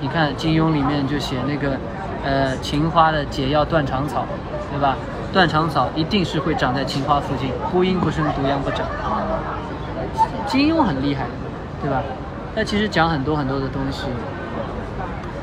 [0.00, 1.76] 你看金庸里面就写那个，
[2.24, 4.24] 呃，情花的解药断肠草，
[4.70, 4.96] 对吧？
[5.32, 8.86] 断肠草一定是会长在情花附近，孤阴不生，独阳不长。
[10.46, 11.24] 金庸很厉害，
[11.80, 12.02] 对吧？
[12.54, 14.04] 那其实讲很多很多的东西，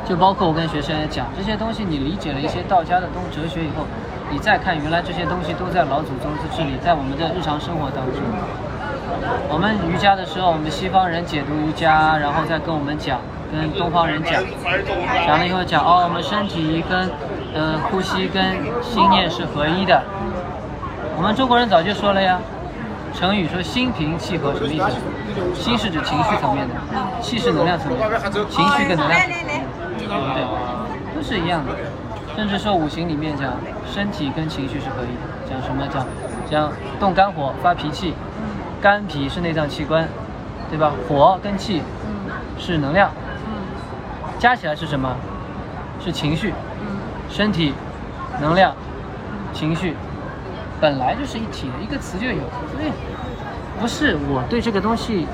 [0.08, 3.84] 就包括我跟学生也讲这些东西，你理解了一些道家的东哲学以后，
[4.32, 8.22] 你再看原来这些东西都在老祖宗之治理，在我们的日常生活当中。
[9.50, 13.20] 我们瑜伽的时候，我们西方人解读瑜伽，然后再跟我们讲，
[13.52, 14.44] 跟东方人讲，
[15.26, 17.10] 讲了以后讲哦，我们身体跟
[17.54, 18.42] 呃呼吸跟
[18.82, 20.04] 心念是合一的。
[21.18, 22.40] 我们中国人早就说了呀，
[23.14, 24.98] 成语说心平气和什么意思？
[25.56, 26.76] 心是指情绪层面的，
[27.22, 28.20] 气是能量层面的，
[28.50, 29.54] 情绪跟能量层面的，
[29.98, 30.46] 对不对？
[31.16, 31.74] 都是一样的。
[32.40, 33.52] 甚至说五行里面讲
[33.86, 36.08] 身体跟情绪是合一的，讲什么讲
[36.50, 38.14] 讲动肝火发脾气，
[38.82, 40.08] 肝脾是内脏器官，
[40.70, 40.94] 对吧？
[41.06, 41.82] 火跟气
[42.58, 43.12] 是能量，
[44.40, 45.14] 加起来是什么？
[46.00, 46.54] 是情绪，
[47.30, 47.74] 身体、
[48.40, 48.74] 能量、
[49.52, 49.98] 情绪，
[50.80, 52.36] 本来就是一体的，一个词就有。
[52.72, 52.90] 所以
[53.82, 55.28] 不是我对这个东西，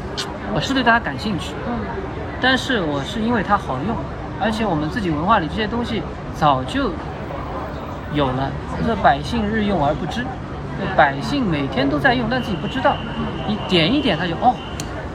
[0.55, 1.53] 我是对它感兴趣，
[2.41, 3.95] 但是我是因为它好用，
[4.41, 6.01] 而且我们自己文化里这些东西
[6.37, 6.91] 早就
[8.13, 8.51] 有了，
[8.85, 10.25] 这百姓日用而不知，
[10.79, 12.95] 这百姓每天都在用，但自己不知道。
[13.47, 14.53] 你点一点，他就哦，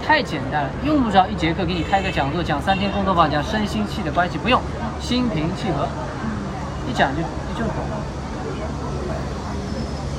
[0.07, 4.61] 太简单了，用不着一节课给你开个讲座，讲三天工作坊，讲身心气的关系，不用，
[5.01, 5.87] 心平气和。
[6.89, 7.23] 一讲就
[7.55, 7.77] 就懂。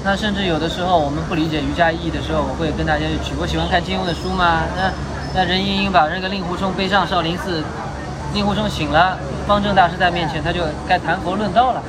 [0.03, 3.33] 那甚至有的时候我们不理解瑜伽意义的时候，我会跟大家去举。
[3.39, 4.91] 我喜欢看金庸的书嘛，那
[5.35, 7.63] 那任盈盈把那个令狐冲背上少林寺，
[8.33, 9.17] 令狐冲醒了，
[9.47, 11.81] 方正大师在面前，他就该谈佛论道了。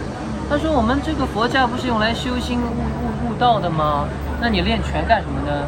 [0.50, 4.04] 他说我们这个佛家不是用来修心悟悟悟道的吗？
[4.40, 5.64] 那你练拳干什么呢？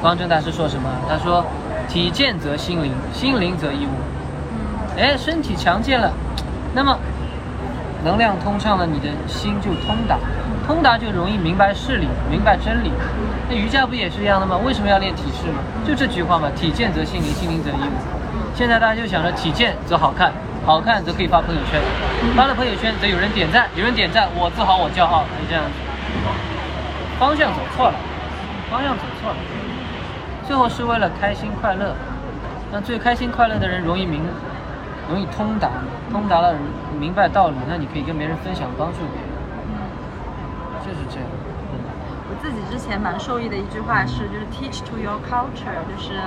[0.00, 0.88] 方正大师说什么？
[1.08, 1.44] 他说
[1.88, 4.98] 体健则心灵，心灵则义物。
[4.98, 6.12] 哎，身体强健了，
[6.74, 6.96] 那么
[8.04, 10.18] 能量通畅了，你的心就通达。
[10.66, 12.92] 通达就容易明白事理，明白真理。
[13.48, 14.56] 那瑜伽不也是一样的吗？
[14.64, 15.58] 为什么要练体式嘛？
[15.86, 18.21] 就这句话嘛，体健则心灵，心灵则义物。
[18.54, 20.32] 现在大家就想着体健则好看，
[20.64, 21.80] 好看则可以发朋友圈，
[22.36, 25.70] 发了朋友圈则有人点赞，有人点赞我自豪我骄傲，就这样子。
[27.18, 27.94] 方向走错了，
[28.70, 29.36] 方向走错了。
[30.46, 31.94] 最后是为了开心快乐，
[32.70, 34.22] 那最开心快乐的人容易明，
[35.08, 35.70] 容易通达，
[36.10, 36.54] 通达了
[36.98, 39.32] 明白道理，那你可以跟别人分享，帮助别人。
[40.84, 41.28] 就是这样。
[42.28, 46.18] 我自己之前蛮受益的一句话是，就是 teach to your culture，就是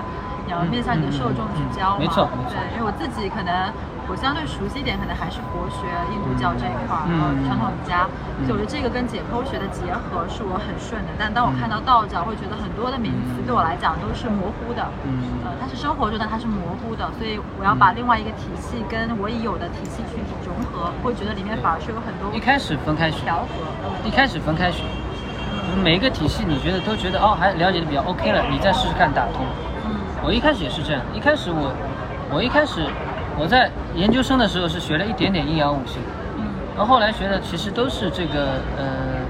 [0.45, 1.99] 你要面向你的受众去教嘛。
[1.99, 2.53] 没错，没错。
[2.53, 3.73] 对，因为我自己可能
[4.07, 8.05] 我相对熟悉一点，可能还是佛学、印度教这一块儿，然后传统瑜伽，
[8.45, 11.11] 所以我觉得这个跟解剖学的结合是我很顺的。
[11.17, 14.85] 但当我看到道教，会觉得很多的名词对我来讲都是模糊的。
[15.09, 15.41] 嗯。
[15.41, 22.29] 呃，它是生活中，的它是模糊的，所以我要把另外一个体系跟我已有的体系去融合，会觉得里面反而是有很多。
[22.29, 23.25] 一开始分开学。
[23.25, 23.65] 调和。
[24.05, 24.85] 一开始分开学。
[25.83, 29.43] 每一个体系，你觉得都觉得哦，还了解的比较 OK 了，你再试试看打通。
[30.25, 31.71] 我一开始也是这样，一开始我，
[32.33, 32.81] 我一开始
[33.37, 36.01] 我在研究生的时候是学了一点点阴阳五行，
[36.75, 38.83] 然后后来学的其实都是这个呃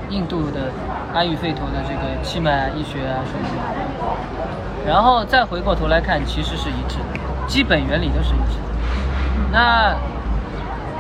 [0.10, 0.72] 印度的
[1.14, 8.58] 阿育吠陀的这个气脉啊医学啊什么的，然后再回过头来看，其实是一致的，基本原理都是一致。
[9.52, 9.94] 那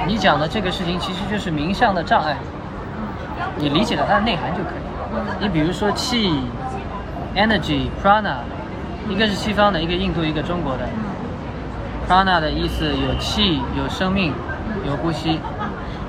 [0.06, 2.36] 你讲的这个事情其实就是冥想的障碍，
[3.56, 4.84] 你理解了它的内涵就可以。
[5.40, 6.42] 你比如说气
[7.34, 8.40] ，energy prana，
[9.10, 10.88] 一个是西方的，一个印度，一个中国的。
[12.08, 14.34] prana 的意思有气，有生命，
[14.86, 15.40] 有呼吸。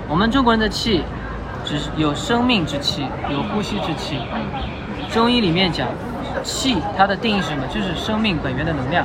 [0.08, 1.02] 我们中国人的气，
[1.64, 4.18] 只是有生命之气，有呼吸之气。
[5.10, 5.88] 中医里面讲，
[6.42, 7.66] 气它的定义是什么？
[7.68, 9.04] 就是生命本源的能量。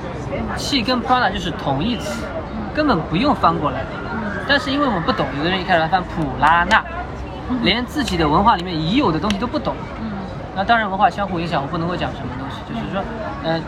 [0.57, 2.23] 气跟 prana 就是同义词，
[2.73, 3.83] 根本不用翻过来。
[4.47, 6.83] 但是因为我们不懂，有的人一开始翻普拉纳。
[7.63, 10.09] 连自己的文化里面已有的东西都不懂，嗯，
[10.55, 13.03] 那当然文化相互影响，我不能够讲什么东西，就是说，
[13.43, 13.59] 呃，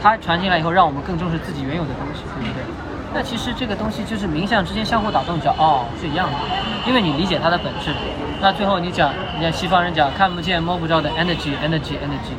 [0.00, 2.62] 它传进来以后，让我们更重视自己原有的东西，对不对？
[3.14, 6.36] 那其实这个东西就是冥想之间相互打动，叫哦是一样的，
[6.86, 7.90] 因为你理解它的本质。
[8.40, 12.36] 那最后你讲，你像西方人讲看不见摸不着的 energy energy energy，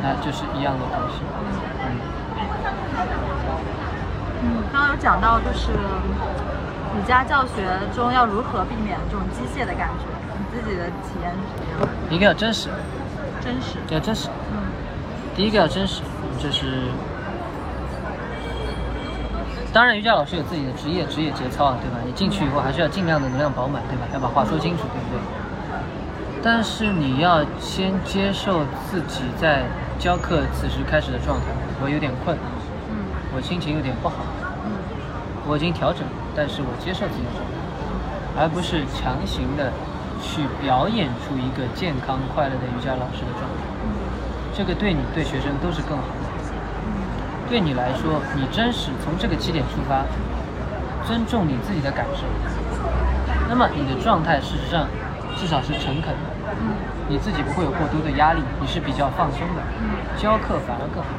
[0.00, 1.20] 那就是一样的东西。
[1.82, 1.86] 嗯，
[4.42, 10.06] 嗯，刚刚有讲到就是瑜伽教学中要如何避免这种机械的感觉。
[10.38, 11.88] 你自己的体验是什么样？
[12.10, 12.68] 一个要真实，
[13.40, 14.28] 真实，要真实。
[14.52, 14.70] 嗯，
[15.34, 16.00] 第一个要真实，
[16.42, 16.88] 就是
[19.72, 21.98] 当然瑜伽老师有自己的职业职业节操啊，对吧？
[22.04, 24.02] 你进去以后还是要尽量的能量饱满，对吧？
[24.12, 25.20] 要把话说清楚，对不对？
[26.42, 29.62] 但是你要先接受自己在
[30.00, 31.46] 教课此时开始的状态，
[31.80, 32.36] 我有点困，
[32.90, 34.16] 嗯，我心情有点不好，
[34.64, 34.72] 嗯，
[35.46, 36.02] 我已经调整，
[36.34, 39.70] 但是我接受自己的状态，而不是强行的。
[40.24, 43.66] 去表演出一个健康快乐的瑜伽老师的状态，
[44.54, 46.21] 这个对你对学生都是更好的。
[47.52, 50.06] 对你来说，你真实从这个起点出发，
[51.04, 52.24] 尊重你自己的感受，
[53.46, 54.88] 那么你的状态事实上
[55.36, 56.32] 至少是诚恳的，
[57.10, 59.60] 你自己不会有过多的压力，你是比较放松的，
[60.16, 61.10] 教课反而更好。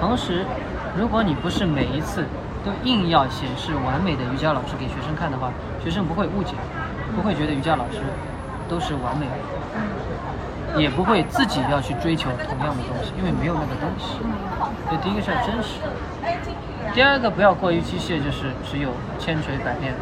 [0.00, 0.46] 同时，
[0.96, 2.24] 如果你不是每一次
[2.64, 5.52] 都硬要显示完美的瑜伽老师给学生看的话，
[5.84, 6.54] 学生不会误解。
[7.14, 8.00] 不会觉得瑜伽老师
[8.66, 9.36] 都是完美的，
[10.76, 14.16] 也不会自己要去追求同样的东西，因为没有那个东西。
[14.88, 15.78] 所以第一个是要真实，
[16.92, 19.94] 第二个不要过于机械，就是只有千锤百炼，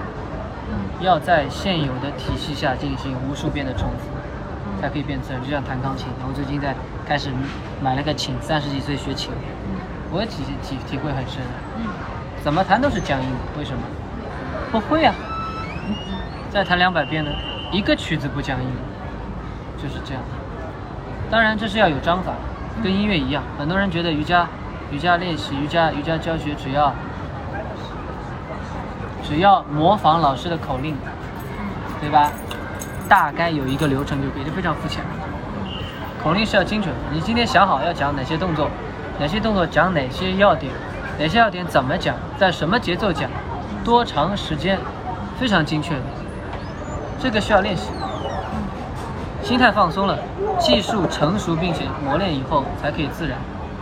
[1.01, 5.43] 要在现有的体系下进行无数遍的重复，才可以变自然。
[5.43, 6.75] 就像弹钢琴，我最近在
[7.07, 7.31] 开始
[7.83, 9.31] 买了个琴，三十几岁学琴，
[10.11, 11.41] 我体体体会很深，
[12.43, 13.83] 怎么弹都是僵硬的，为什么？
[14.70, 15.14] 不会啊。
[16.51, 17.31] 再弹两百遍呢，
[17.70, 18.68] 一个曲子不僵硬，
[19.77, 20.23] 就是这样。
[21.33, 22.35] 当然这是要有章法，
[22.85, 23.43] 跟音乐一样。
[23.59, 24.47] 很多人觉得瑜伽、
[24.91, 26.93] 瑜伽练习、瑜伽瑜伽教学只要
[29.24, 30.95] 只要模仿老师的口令，
[32.03, 32.30] 对吧？
[33.09, 35.03] 大概有一个流程就可以，就非常肤浅。
[36.22, 38.68] 口令是要精准的，你今天想好要讲哪些动作，
[39.18, 40.70] 哪些动作讲哪些要点，
[41.18, 43.30] 哪些要点怎么讲，在什么节奏讲，
[43.83, 44.78] 多长时间，
[45.41, 46.03] 非常精确的。
[47.18, 47.89] 这个需要练习。
[49.43, 50.16] 心态放松了，
[50.59, 53.36] 技术成熟并且磨练以后才可以自然。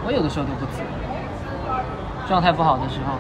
[0.05, 1.85] 我有的时候都不自然，
[2.27, 3.19] 状态不好的时候，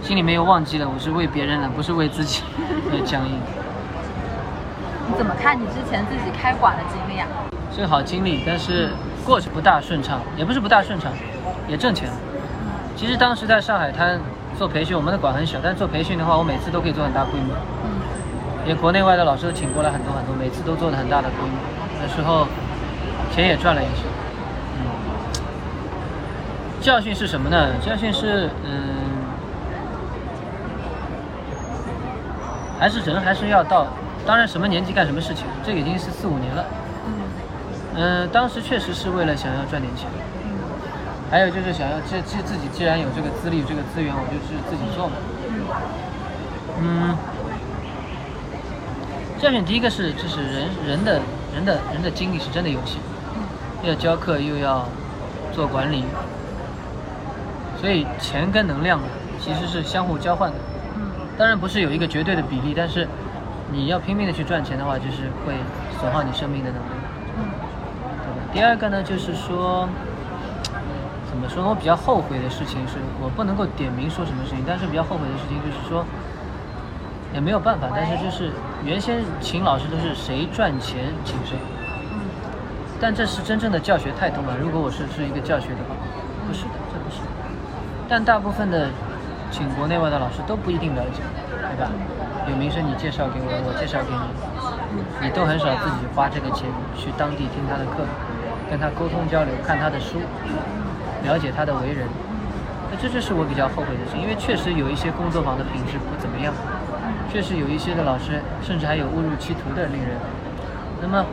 [0.00, 2.42] 心里面又忘记了我是为别人的，不是为自己
[2.92, 3.34] 而僵硬。
[5.08, 7.26] 你怎么看你之前自己开馆的经历啊？
[7.74, 8.90] 是个好经历，但是
[9.26, 11.12] 过程不大顺畅，也不是不大顺畅，
[11.68, 12.08] 也挣钱。
[12.96, 14.20] 其实当时在上海滩
[14.56, 17.54] 做培训，我们的馆很小，但是做培训的话，我每次都可以做很大规模。
[18.66, 21.58] 也国内外的老师都请过来很多很多，每次都做的很大的规模，
[22.00, 22.46] 那时候
[23.30, 24.02] 钱也赚了一些。
[24.78, 24.84] 嗯，
[26.80, 27.74] 教训是什么呢？
[27.84, 28.94] 教训是，嗯，
[32.80, 33.86] 还是人还是要到，
[34.26, 36.64] 当然什么年纪干什么事情，这个已经是四五年了。
[37.96, 40.08] 嗯，当时确实是为了想要赚点钱。
[41.30, 45.12] 还有就是想要既既自己既然有这个资历这个资源，我就是自己做嘛。
[46.80, 47.16] 嗯。
[49.44, 51.20] 教训第一个是，就是人人的
[51.52, 52.96] 人的人的精力是真的有限，
[53.86, 54.88] 要教课又要
[55.52, 56.02] 做管理，
[57.78, 58.98] 所以钱跟能量
[59.38, 60.56] 其实是相互交换的。
[61.36, 63.06] 当然不是有一个绝对的比例，但是
[63.70, 65.52] 你要拼命的去赚钱的话，就是会
[66.00, 66.88] 损耗你生命的能力。
[67.36, 68.48] 对吧？
[68.50, 69.86] 第二个呢，就是说，
[71.28, 71.68] 怎么说？
[71.68, 76.02] 我比较后悔的事情是我不能够点名说什么事情，但是比较后悔的事情就是说。
[77.34, 78.52] 也没有办法，但是就是
[78.84, 81.56] 原先请老师都是谁赚钱请谁，
[83.00, 84.54] 但这是真正的教学态度吗？
[84.58, 85.96] 如果我是是一个教学的话，
[86.46, 87.20] 不是的，这不是。
[88.08, 88.88] 但大部分的
[89.50, 91.90] 请国内外的老师都不一定了解，对吧？
[92.48, 98.06] 有名声你介绍给我，我介绍给你，你都很少自己花这个钱去当地听他的课，
[98.70, 100.22] 跟他沟通交流，看他的书，
[101.24, 102.06] 了解他的为人。
[102.92, 106.54] 那这就是我比较后悔的事，因为确实有一些工作坊的品质不怎么样。
[107.34, 110.10] 确实有一些的老师，甚至还有误入歧途的令人。
[111.02, 111.26] 那么，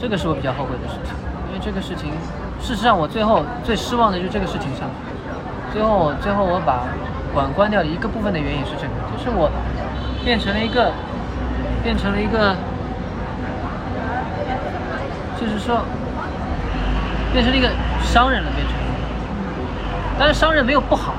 [0.00, 1.12] 这个是我比较后悔的事情，
[1.48, 2.12] 因为这个事情，
[2.58, 4.88] 事实上我最后最失望的就是这个事情上。
[5.70, 6.84] 最后我最后我把
[7.34, 9.50] 馆关掉的一个部分的原因是这个，就是我
[10.24, 10.90] 变成了一个，
[11.82, 12.56] 变成了一个，
[15.38, 15.84] 就是说，
[17.34, 17.68] 变成了一个
[18.02, 18.84] 商人了，变成了。
[20.18, 21.12] 但是商人没有不好，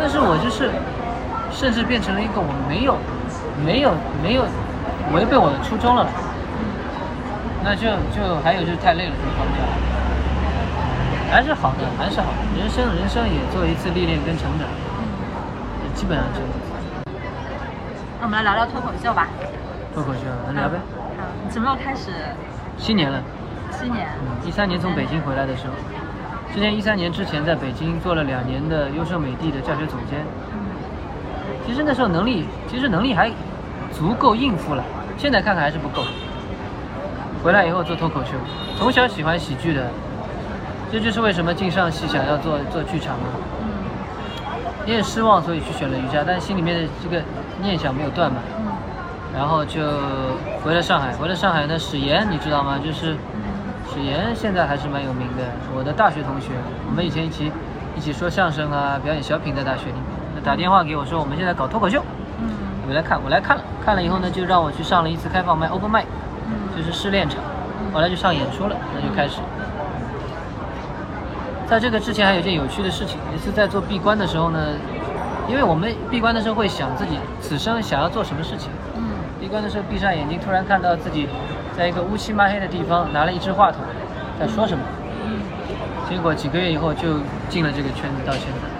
[0.00, 0.70] 但是我就是。
[1.54, 2.98] 甚至变成了一个我没有、
[3.64, 4.42] 没有、没有
[5.14, 6.04] 违背我的初衷了，
[7.62, 9.56] 那就就还有就是太累了，这方面
[11.30, 12.38] 还是好的，还是好的。
[12.58, 14.66] 人生人生也做一次历练跟成长，
[15.94, 16.42] 基本上就。
[18.20, 19.28] 那我们来聊聊脱口秀吧。
[19.94, 20.76] 脱口秀，能聊呗。
[21.16, 22.10] 好，你什么时候开始？
[22.76, 23.22] 七年了。
[23.70, 24.06] 七年。
[24.44, 25.74] 一三年从北京回来的时候，
[26.52, 30.18] 之前一三年之前在北京做了两年的优胜美地的教学总监。
[31.66, 33.30] 其实那时候能力，其实能力还
[33.92, 34.84] 足够应付了。
[35.16, 36.02] 现在看看还是不够。
[37.42, 38.30] 回来以后做脱口秀，
[38.76, 39.86] 从小喜欢喜剧的，
[40.90, 43.24] 这就是为什么进上戏想要做做剧场嘛。
[44.86, 47.22] 也失望，所以去选了瑜伽，但心里面的这个
[47.62, 48.38] 念想没有断嘛。
[49.34, 49.80] 然后就
[50.62, 52.78] 回了上海，回了上海呢，史岩你知道吗？
[52.84, 53.16] 就是
[53.92, 55.42] 史岩现在还是蛮有名的，
[55.76, 56.48] 我的大学同学，
[56.88, 57.50] 我们以前一起
[57.96, 60.13] 一起说相声啊，表演小品在大学里面。
[60.44, 62.02] 打电话给我说，我们现在搞脱口秀，
[62.38, 62.46] 嗯，
[62.86, 66.04] 我来看，我来看了，看了以后呢，就让我去上了一次开放麦，open 麦，
[66.46, 67.38] 嗯，就是试练场，
[67.94, 69.40] 后来就上演出了，那就开始。
[71.66, 74.58] 在这个之前还有一件有趣的事情，也是在做闭关的时候呢，
[75.48, 79.02] 因为我们闭关的时候会想自己此生想要做什么事情，嗯，
[79.40, 81.26] 闭关的时候闭上眼睛，突然看到自己
[81.74, 83.80] 在一个乌漆嘛黑的地方拿了一支话筒，
[84.38, 84.84] 在说什么，
[85.24, 85.40] 嗯，
[86.06, 87.18] 结果几个月以后就
[87.48, 88.73] 进了这个圈子，到现在。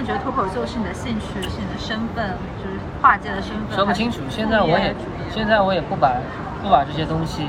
[0.00, 2.32] 现在觉得脱口秀是你的兴趣，是你的身份，
[2.64, 3.76] 就是跨界的身份。
[3.76, 4.94] 说不清楚，现在我也，
[5.30, 6.14] 现在我也不把
[6.62, 7.48] 不把这些东西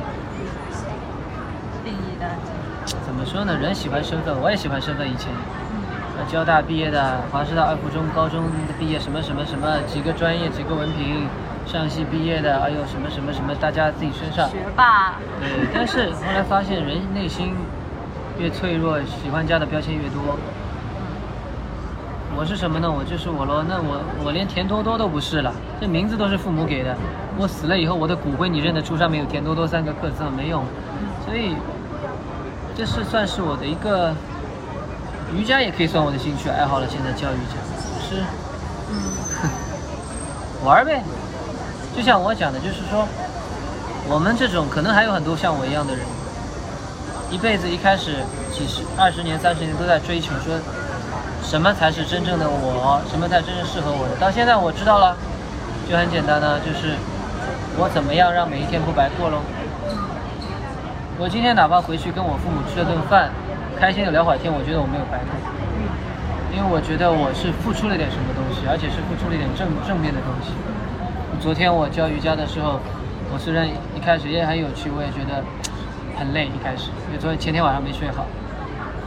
[1.81, 2.27] 定义的。
[3.05, 3.55] 怎么说呢？
[3.55, 5.07] 人喜欢身份，我也喜欢身份。
[5.07, 5.31] 以前，
[6.19, 8.43] 呃，交大毕业的，华师大二附中高中
[8.77, 11.29] 毕业，什么什么什么，几个专业，几个文凭，
[11.65, 14.49] 上戏毕业的，哎呦，什么什么什么，大家自己身上。
[14.49, 15.13] 学霸。
[15.39, 17.55] 对，但是后来发现，人内心
[18.37, 20.35] 越脆弱，喜欢加的标签越多。
[22.41, 22.91] 我是什么呢？
[22.91, 23.61] 我就是我喽。
[23.69, 26.97] 那我我连田多多都不是了，这名字都是父母给的。
[27.37, 30.23] 我死了以后，我的骨灰你认得出上面有田多多三个刻字？
[30.35, 30.63] 没用。
[31.23, 31.55] 所以
[32.75, 34.11] 这是算是我的一个
[35.31, 36.87] 瑜伽，也可以算我的兴趣爱好了。
[36.89, 37.61] 现在教瑜伽
[38.09, 38.23] 是，
[40.65, 41.03] 玩呗。
[41.95, 43.07] 就像我讲的，就是说
[44.09, 46.03] 我们这种可能还有很多像我一样的人，
[47.29, 48.15] 一辈子一开始
[48.51, 50.55] 几十、二十年、三十年都在追求说。
[51.51, 53.03] 什么才是真正的我？
[53.11, 54.15] 什么才真正适合我的？
[54.15, 55.17] 到现在我知道了，
[55.83, 56.95] 就很简单呢，就是
[57.75, 59.43] 我怎么样让每一天不白过喽。
[61.19, 63.35] 我今天哪怕回去跟我父母吃了顿饭，
[63.75, 65.35] 开心的聊会天，我觉得我没有白过，
[66.55, 70.55] 因为我觉得我是付出了点什么东西，而且是付出了一点正正面的东西。
[71.43, 72.79] 昨天我教瑜伽的时候，
[73.27, 75.43] 我虽然一开始也很有趣，我也觉得
[76.15, 78.23] 很累，一开始因为昨天前天晚上没睡好。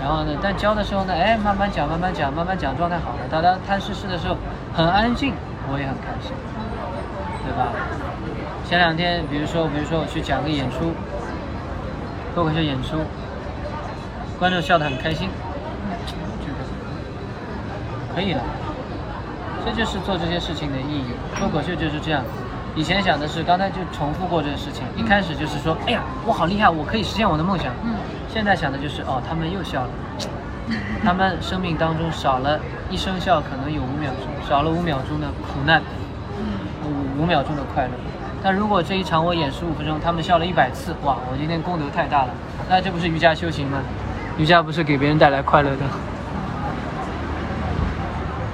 [0.04, 3.20] 然后呢，但教的时候呢，哎，慢慢讲，慢慢讲，慢慢讲，状态好了。
[3.30, 4.36] 大家看试试的时候
[4.74, 5.32] 很安静，
[5.72, 6.30] 我也很开心，
[7.42, 7.72] 对吧？
[8.68, 10.92] 前两天，比如说，比如说我去讲个演出，
[12.34, 12.98] 脱口秀演出，
[14.38, 15.30] 观众笑得很开心，
[16.06, 16.58] 这个
[18.14, 18.42] 可以了。
[19.64, 21.16] 这就是做这些事情的意义。
[21.34, 22.22] 脱口秀就是这样。
[22.76, 24.84] 以前想的是，刚才就重复过这个事情。
[24.98, 27.72] 一开始就是说，哎呀，我好厉害，我可以实现我的梦想。
[27.82, 27.94] 嗯。
[28.34, 29.90] 现在想的就是，哦，他们又笑了，
[31.06, 32.58] 他们生命当中少了
[32.90, 35.80] 一声笑，可能有五秒钟，少了五秒钟的苦难，
[36.82, 37.90] 五五秒钟的快乐。
[38.42, 42.30] 但如果这一场我演十五分钟，他们笑了一百次，哇，我今天功德太大了。
[42.68, 43.78] 那这不是瑜伽修行吗？
[44.36, 45.82] 瑜伽不是给别人带来快乐的。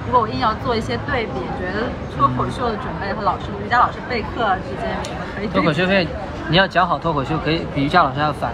[0.04, 5.46] 如果我硬要做一些对比，觉得脱口秀的准备和老师瑜伽老师备课之间有什么可以？
[5.46, 6.06] 脱口秀费，
[6.50, 8.52] 你要讲好脱口秀，可以比瑜伽老师还要烦。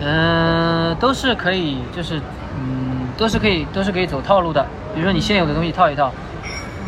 [0.00, 2.20] 嗯，都是可以，就是
[2.58, 4.62] 嗯，都是可以，都是可以走套路的。
[4.94, 6.12] 比如说你现有的东西套一套，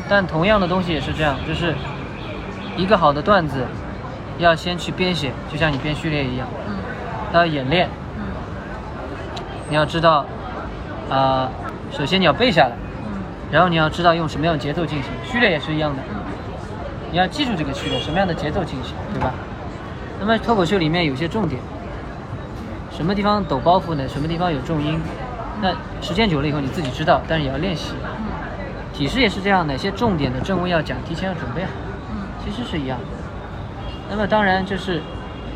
[0.08, 1.74] 但同样的东西也是这样，就是
[2.76, 3.64] 一个好的段子
[4.38, 6.76] 要先去编写，就像你编序列一样，嗯，
[7.32, 8.24] 它要演练，嗯
[9.70, 10.24] 你要知道
[11.10, 11.48] 啊、
[11.90, 12.72] 首先你要背下来，
[13.06, 13.20] 嗯。
[13.50, 16.02] 然后你要知道用什么样的节奏进行，序列也是一样的，
[17.10, 19.32] 你要记住这个序列什么样的节奏进行，对吧？
[20.20, 21.60] 那么脱口秀里面有些重点，
[22.98, 24.08] 什么地方抖包袱呢？
[24.08, 25.00] 什么地方有重音？
[25.62, 25.72] 那
[26.02, 27.92] 时间久了以后你自己知道，但是也要练习。
[28.92, 31.70] 体式也是这样的，一些重点的正位要讲，提前要准备好，
[32.10, 33.04] 嗯其实是一样的。
[34.10, 35.00] 那么当然就是，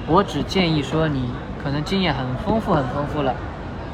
[0.06, 1.30] 我只建议说你
[1.64, 3.34] 可能经验很丰富很丰富了，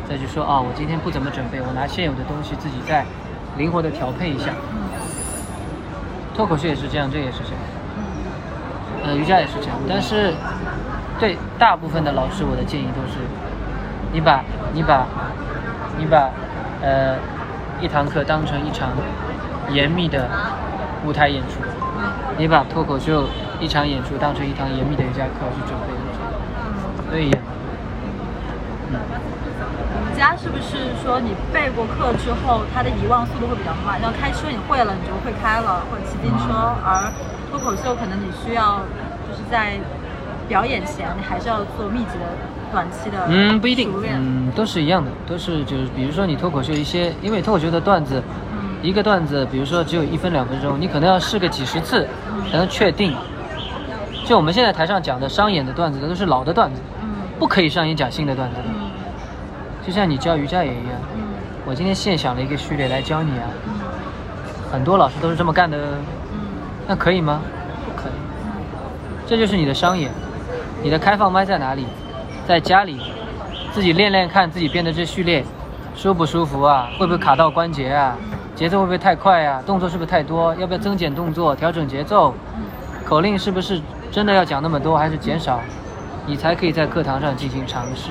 [0.06, 3.06] 再去说啊，我今天不怎么准备，我拿现有的东西自己再
[3.56, 4.52] 灵活的调配一下。
[6.36, 7.58] 脱口秀也是这样，这也是这样。
[9.06, 10.34] 呃，瑜伽也是这样，但是
[11.18, 13.18] 对大部分的老师，我的建议都是，
[14.12, 15.06] 你把你把
[15.98, 16.30] 你把
[16.80, 17.16] 呃
[17.80, 18.90] 一堂课当成一场
[19.70, 20.28] 严密的
[21.04, 21.60] 舞台演出，
[22.36, 27.42] 你把脱口秀一场演出当成一堂严密的瑜伽课去准备，对一样。
[28.90, 29.00] 嗯，
[30.12, 34.00] 瑜伽是不是说你背过课之后，他的遗忘速度会比较慢？
[34.00, 36.54] 要开车你会了，你就会开了，或者骑自行车，
[36.86, 37.10] 而
[37.50, 38.80] 脱口秀可能你需要
[39.26, 39.78] 就是在
[40.48, 42.24] 表演前，你还是要做密集的
[42.72, 43.92] 短期的嗯，不一定。
[44.08, 48.22] 嗯，都是一样的，都是就是比如说你脱口秀一些，因为脱口秀的段子，
[48.52, 48.58] 嗯。
[48.82, 52.08] 一个段子，比如说只有一分两分钟，你可能要试个几十次
[52.50, 53.14] 才能确定。
[54.24, 57.08] 就我们现在台上讲的商演的段子，都是老的段子，嗯。
[57.38, 58.56] 不可以上演讲新的段子。
[58.56, 58.62] 的。
[58.66, 58.90] 嗯。
[59.86, 61.22] 就像你教瑜伽也一样，嗯。
[61.66, 63.72] 我今天现想了一个序列来教你啊，嗯。
[64.72, 65.76] 很多老师都是这么干的，
[66.32, 66.38] 嗯。
[66.86, 67.42] 那可以吗？
[67.84, 68.12] 不可以。
[69.26, 70.10] 这就是你的商演，
[70.82, 71.86] 你的开放麦在哪里？
[72.46, 73.00] 在家里，
[73.72, 75.44] 自己练练看自己编的这序列，
[75.94, 76.88] 舒不舒服啊？
[76.98, 78.16] 会不会卡到关节啊？
[78.54, 79.62] 节奏会不会太快啊？
[79.66, 80.54] 动作是不是太多？
[80.54, 82.32] 要不要增减动作，调整节奏？
[83.04, 85.60] 口令是不是真的要讲那么多，还是减少？
[86.26, 88.10] 你才可以在课堂上进行尝试。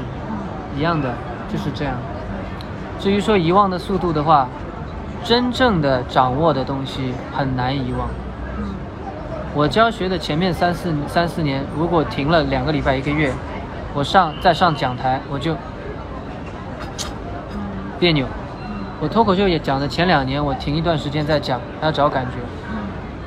[0.77, 1.13] 一样的，
[1.51, 1.93] 就是这样。
[2.99, 4.47] 至于说遗忘的速度的话，
[5.23, 8.07] 真正的掌握的东西很难遗忘。
[9.57, 13.33] 嗯我教学的前面三四三四年，如果停了两个礼拜一个月，
[13.95, 15.55] 我上再上讲台我就
[17.99, 18.27] 别扭。
[18.99, 22.33] 我脱口秀也讲的前两年，我停一段时间再讲，还要找感觉。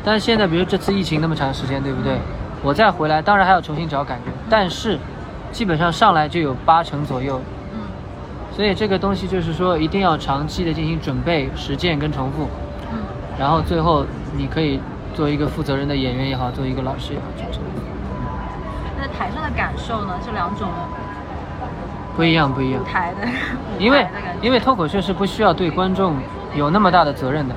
[0.05, 2.17] 但是现在，比如这次疫情那么长时间，对不对？
[2.63, 4.97] 我再回来，当然还要重新找感觉，但是
[5.51, 7.41] 基本上上来就有八成左右。
[7.75, 7.81] 嗯
[8.57, 12.49] 所以这个东西就是说，一定要长期的进行准备、实践跟重复，
[12.93, 12.99] 嗯
[13.39, 14.05] 然后最后
[14.37, 14.81] 你可以
[15.15, 17.65] 做一个负责任的演员也好，做一个老师也好，就这样。
[18.99, 20.15] 那台上的感受呢？
[20.25, 20.69] 这两种
[22.17, 22.85] 不一样，不一样舞。
[22.85, 23.27] 台的，
[23.79, 24.07] 因为
[24.43, 26.17] 因为脱口秀是不需要对观众
[26.55, 27.55] 有那么大的责任的。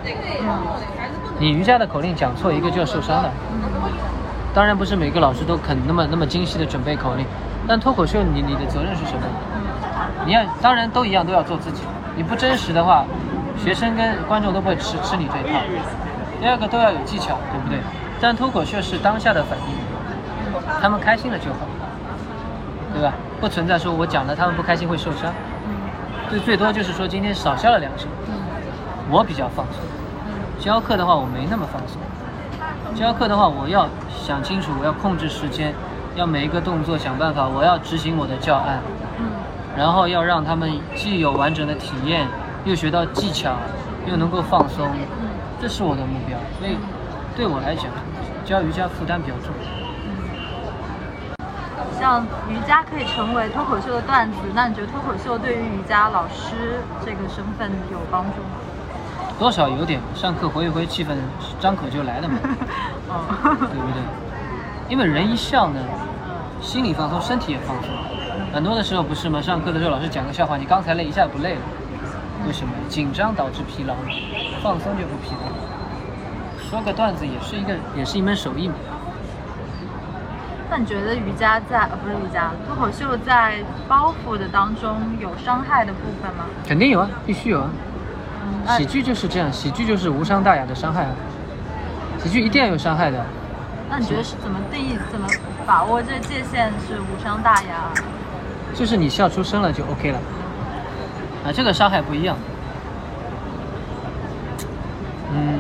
[1.40, 3.32] 你瑜伽的口令讲错一个就要受伤的。
[4.54, 7.26] 当然不是每个老师都肯那么那么精细的准备口令，
[7.68, 9.22] 但脱口秀你你的责任是什么？
[10.26, 11.82] 你要当然都一样都要做自己，
[12.16, 13.04] 你不真实的话，
[13.58, 15.60] 学生跟观众都不会吃吃你这一套。
[16.44, 17.80] 第二个都要有技巧，对不对？
[18.20, 19.76] 但脱口秀是当下的反应，
[20.82, 21.60] 他们开心了就好，
[22.94, 23.14] 对吧？
[23.40, 25.32] 不存在说我讲了他们不开心会受伤，
[26.30, 28.10] 最最多就是说今天少笑了两声，
[29.10, 29.80] 我比较放松。
[30.60, 32.02] 教课的话我没那么放松，
[32.94, 35.74] 教课的话，我要想清楚，我要控制时间，
[36.18, 38.82] 要每一个动作想办法，我要执行我的教案，
[39.18, 39.28] 嗯。
[39.78, 42.28] 然后要让他们既有完整的体验，
[42.66, 43.56] 又学到技巧，
[44.06, 44.90] 又能够放松，
[45.64, 46.38] 这是我的目标。
[46.60, 46.76] 所以
[47.38, 47.86] 对我来讲，
[48.44, 49.56] 教瑜伽负担比较重。
[51.98, 58.60] 像瑜伽可以成为脱口秀的段子，那你觉得脱口秀对于瑜伽老师这个身份有帮助吗？
[59.40, 61.16] 多少有点，上课回一回气氛，
[61.62, 64.04] 张口就来的嘛，嗯 对不对？
[64.90, 65.80] 因为人一笑呢，
[66.60, 67.90] 心理放松，身体也放松。
[68.54, 69.42] 很多的时候不是吗？
[69.42, 71.62] 上课的时候老师讲个笑话，你刚才累一下不累了，
[72.46, 72.74] 为什么？
[72.90, 73.96] 紧张导致疲劳，
[74.62, 76.70] 放松就不疲劳。
[76.70, 78.76] 说个段子也是一个，也是一门手艺嘛。
[80.70, 86.46] 那你觉得瑜伽在呃不是瑜伽，脱口秀在包袱的当中有伤害的部分吗？
[86.68, 87.70] 肯定有啊，必须有啊。
[88.46, 91.12] 嗯喜剧就是这样，喜剧就是无伤大雅的伤害啊。
[92.20, 93.24] 喜剧一定要有伤害的。
[93.90, 95.28] 那你觉得是怎么定义、怎么
[95.66, 97.94] 把握这界限是无伤大雅？
[98.74, 100.20] 就是你笑出声了就 OK 了，
[101.46, 102.38] 啊，这个伤害不一样。
[105.36, 105.60] 嗯，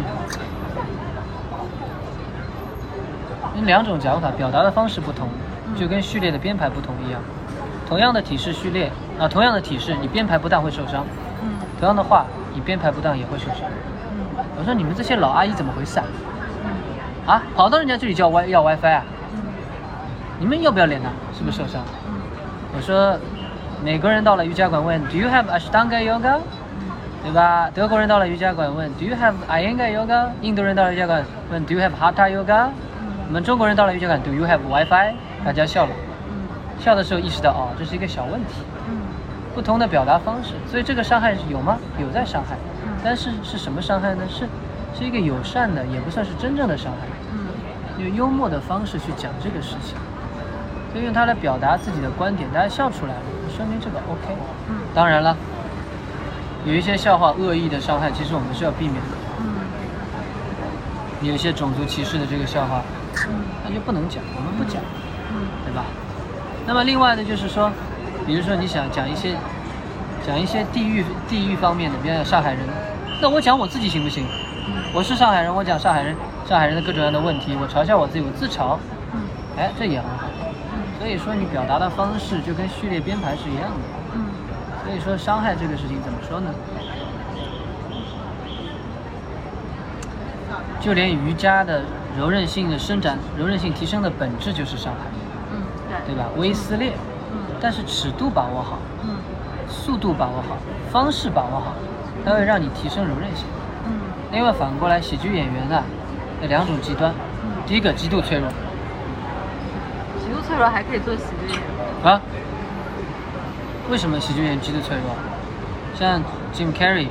[3.65, 5.27] 两种讲法，表达的方式不同，
[5.75, 7.19] 就跟序列的编排不同一样。
[7.87, 11.03] 同样的体式序列啊，同样的体式，你编排不当会受伤；
[11.41, 13.57] 嗯同样的话，你编排不当也会受伤。
[14.11, 16.05] 嗯我说你们这些老阿姨怎么回事啊？
[16.63, 19.03] 嗯啊，跑到人家这里叫 Y 要 WiFi 啊？
[19.33, 19.41] 嗯
[20.39, 21.09] 你们要不要脸呢？
[21.37, 21.83] 是不是受伤？
[22.07, 22.13] 嗯
[22.75, 23.17] 我说，
[23.83, 26.39] 美国人到了瑜伽馆问 Do you have Ashtanga yoga？
[27.21, 27.69] 对吧？
[27.73, 30.29] 德国人到了瑜伽馆问 Do you have Iyengar yoga？
[30.41, 31.21] 印度人到了瑜伽馆
[31.51, 32.69] 问 Do you have Hatha yoga？
[33.27, 35.13] 我们中国人到了瑜伽馆 Do you have WiFi？
[35.43, 35.91] 大家笑了，
[36.79, 38.61] 笑的时候意识到哦，这是一个小问题，
[39.53, 41.77] 不同的表达方式，所以这个伤害是有吗？
[41.99, 42.55] 有在伤害，
[43.03, 44.23] 但是是什么伤害呢？
[44.29, 44.47] 是
[44.97, 48.01] 是一个友善的，也不算是真正的伤害。
[48.01, 49.97] 用幽默的方式去讲这个事情，
[50.95, 53.21] 就用它来表达自己的观点，大家笑出来了，
[53.55, 54.35] 说明这个 OK。
[54.69, 55.35] 嗯当然了，
[56.65, 59.17] 有一些笑话恶意的伤害，其实我们是要避免的。
[59.39, 59.45] 嗯
[61.21, 62.81] 有一些种族歧视的这个笑话，
[63.27, 64.81] 嗯那就不能讲，我们不讲，
[65.31, 65.85] 嗯对吧？
[66.65, 67.71] 那么另外呢，就是说，
[68.25, 69.35] 比如说你想讲一些
[70.25, 72.59] 讲一些地域地域方面的，比如讲上海人，
[73.21, 74.25] 那我讲我自己行不行？
[74.93, 76.15] 我是上海人，我讲上海人
[76.47, 78.77] 上海人的各种各样的问题，我嘲笑我自己，我自嘲，
[79.13, 79.21] 嗯
[79.57, 80.27] 哎，这也很好。
[81.03, 83.75] 所以说你表达的方式就跟序列编排是一样的。
[84.15, 84.23] 嗯
[84.85, 86.49] 所以说伤害这个事情怎么说呢？
[90.79, 91.81] 就连瑜伽的
[92.17, 94.99] 柔韧性的伸展、柔韧性提升的本质就是伤害，
[95.51, 95.61] 嗯
[96.05, 96.29] 对对吧？
[96.37, 96.93] 微撕裂，
[97.33, 99.09] 嗯但是尺度把握好，嗯
[99.67, 100.55] 速度把握好，
[100.89, 101.73] 方式把握好，
[102.23, 103.45] 它会让你提升柔韧性。
[103.87, 103.91] 嗯
[104.31, 105.83] 另外反过来，喜剧演员啊，
[106.41, 107.13] 有两种极端，
[107.67, 108.47] 第一个极度脆弱
[110.47, 112.11] 脆弱还可以做喜剧演员。
[112.11, 112.21] 啊。
[113.89, 115.15] 为什么喜剧演员极度脆弱？
[115.93, 116.21] 像
[116.53, 117.07] Jim Carrey，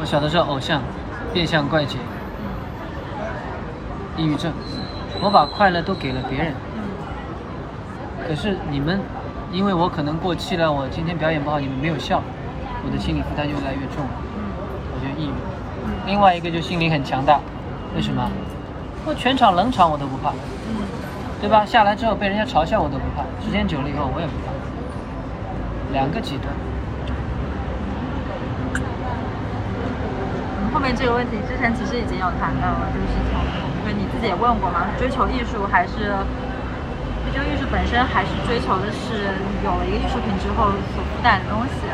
[0.00, 0.80] 我小的时候偶像，
[1.32, 1.96] 变相怪杰，
[4.16, 4.52] 抑郁症，
[5.20, 6.54] 我把快乐都给了别人，
[8.28, 9.00] 可是你们，
[9.50, 12.22] 因为我可能过气了，我今天表演不好，你们没有笑，
[12.84, 14.10] 我的心理负担就越来越重了，
[14.94, 15.32] 我就抑郁。
[16.06, 17.40] 另外一个就心理很强大，
[17.96, 18.30] 为什么？
[19.04, 20.32] 我全场冷场我都不怕，
[21.42, 21.66] 对吧？
[21.66, 24.54] 下来之后被人家嘲笑我都不怕，时间久了以后我也不怕。
[25.92, 26.46] 两个极端，
[30.62, 33.42] 嗯，后面这个问题之前其实已经有谈到了，就是从
[33.82, 36.14] 因为你自己也问过嘛，追求艺术还是
[37.26, 39.34] 追求艺术本身，还是追求的是
[39.66, 41.90] 有了一个艺术品之后所附带的东西。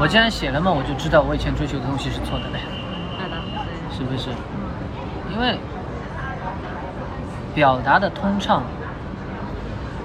[0.00, 2.58] 我既然写了嘛，我就知道我以前追求的东西是错的嘞，
[3.20, 4.34] 对的，对，是不是？
[5.30, 5.54] 因为
[7.54, 8.62] 表达的通畅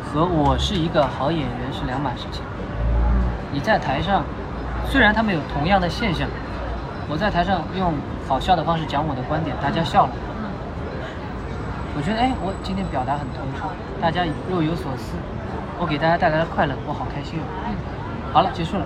[0.06, 2.44] 和我是一个好演员是两码事情。
[3.52, 4.24] 你在台上，
[4.88, 6.28] 虽然他们有同样的现象，
[7.10, 7.94] 我在台上用
[8.28, 10.12] 好笑的方式讲我的观点，大家笑了。
[11.98, 15.16] 我觉得哎，我今天表达很通畅，大家若有所思，
[15.80, 17.44] 我给大家带来了快乐，我好开心哦。
[18.32, 18.86] 好了，结束了。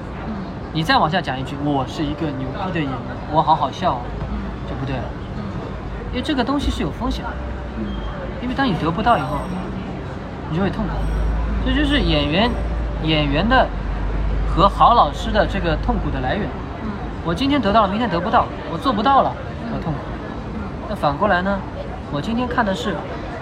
[0.71, 2.97] 你再往下讲一句，我是一个牛逼的演员，
[3.31, 4.01] 我好好笑、哦，
[4.69, 5.03] 就不对了。
[6.11, 7.31] 因为这个东西是有风险的，
[8.43, 9.37] 因为当你得不到以后，
[10.51, 10.91] 你就会痛苦。
[11.65, 12.51] 这就是演员
[13.03, 13.65] 演员的
[14.53, 16.45] 和好老师的这个痛苦的来源。
[17.25, 19.31] 我今天得到了，明天得不到，我做不到了，
[19.73, 19.99] 我痛苦。
[20.89, 21.57] 那反过来呢？
[22.11, 22.93] 我今天看的是，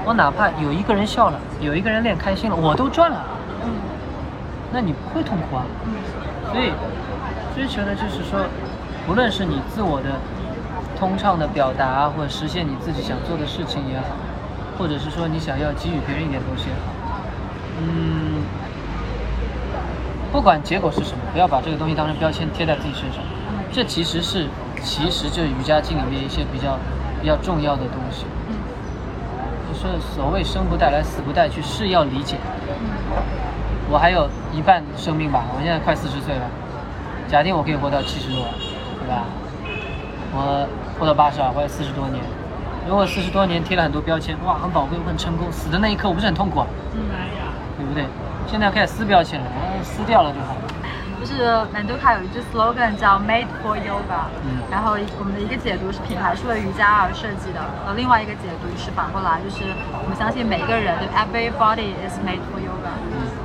[0.05, 3.25] 我哪怕有一个人笑了，有一个人练开心了，我都赚了。
[4.71, 5.65] 那你不会痛苦啊？
[6.53, 6.71] 所以
[7.55, 8.39] 追求的就是说，
[9.09, 10.09] 无论是你自我的
[10.95, 14.05] 通畅的表达，或者实现你自己想做的事情也好，
[14.81, 16.91] 或者是说你想要给予别人一点东西也好，
[17.79, 18.41] 嗯，
[20.31, 23.21] 不管结果是什么，不要把这个东西当成标签贴在自己身上。
[23.71, 24.47] 这其实是，
[24.81, 26.79] 其实就是瑜伽经里面一些比较
[27.21, 28.25] 比较重要的东西。
[29.69, 32.37] 就是所谓生不带来，死不带去，是要理解。
[33.87, 36.41] 我还有一半生命吧，我现在快四十岁了。
[37.27, 38.47] 假定我可以活到七十多，
[38.97, 39.25] 对吧？
[40.33, 40.67] 我
[40.99, 42.19] 活到八十二，活了四十多年。
[42.87, 46.67] 如果四十多年贴了很多标签，哇，很宝贵，我很成功，死的那一刻我不是很痛苦啊？
[46.93, 46.99] 嗯，
[47.77, 48.05] 对不对？
[48.47, 49.45] 现在开始撕标签了，
[49.83, 50.55] 撕掉了就好。
[51.21, 59.61] 就是曼都卡有一句 slogan 叫 Made for Yoga，嗯然后我们的一个解读是品牌是为瑜伽而设计的，呃，另外一个解读是反过来，就是
[60.01, 62.89] 我们相信每一个人，对 everybody is made for yoga。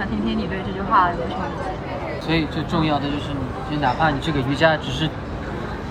[0.01, 2.20] 那听听你对这句话有什么理解？
[2.24, 5.07] 所以最重要的就是你，就哪怕你这个瑜伽只是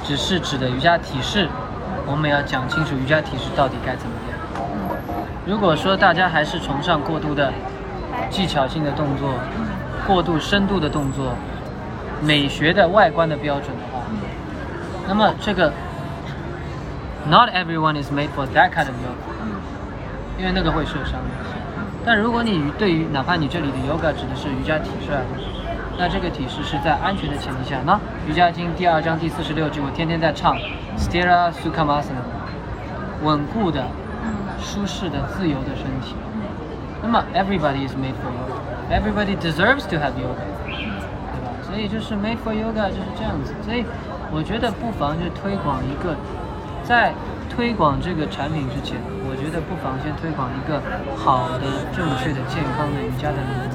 [0.04, 1.48] 只是指的瑜伽体式，
[2.08, 4.36] 我们要讲清楚瑜伽体式到底该怎么练。
[5.46, 7.52] 如果说大家还是崇尚过度的
[8.30, 9.34] 技巧性的动作，
[10.08, 11.34] 过度深度的动作，
[12.22, 14.04] 美学的外观的标准的话，
[15.08, 15.72] 那么这个
[17.28, 21.20] not everyone is made for that kind of yoga，因为那个会受伤。
[22.06, 25.22] 但如果你对于哪怕你这里的 yoga 指的是瑜伽体式啊，
[25.98, 27.78] 那这个体式是在安全的前提下。
[27.86, 27.94] 那
[28.28, 30.58] 《瑜伽经》第二章第四十六句，我天天在唱
[30.98, 32.24] Stira Sukhamasana，
[33.24, 33.88] 稳固的、
[34.60, 36.16] 舒适的、自由的身体。
[37.02, 41.52] 那么 everybody is made for yoga，everybody deserves to have yoga，对吧？
[41.64, 43.54] 所以就是 made for yoga 就是这样子。
[43.64, 43.86] 所以
[44.32, 46.16] 我觉得不妨就推广一个，
[46.84, 47.14] 在
[47.50, 48.98] 推广这个产品之前，
[49.30, 50.82] 我觉得不妨先推广一个
[51.16, 53.75] 好的、正确的、健康的瑜伽的理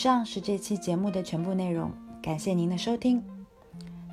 [0.00, 1.92] 以上是这期节目的全部内容，
[2.22, 3.22] 感谢您的收听。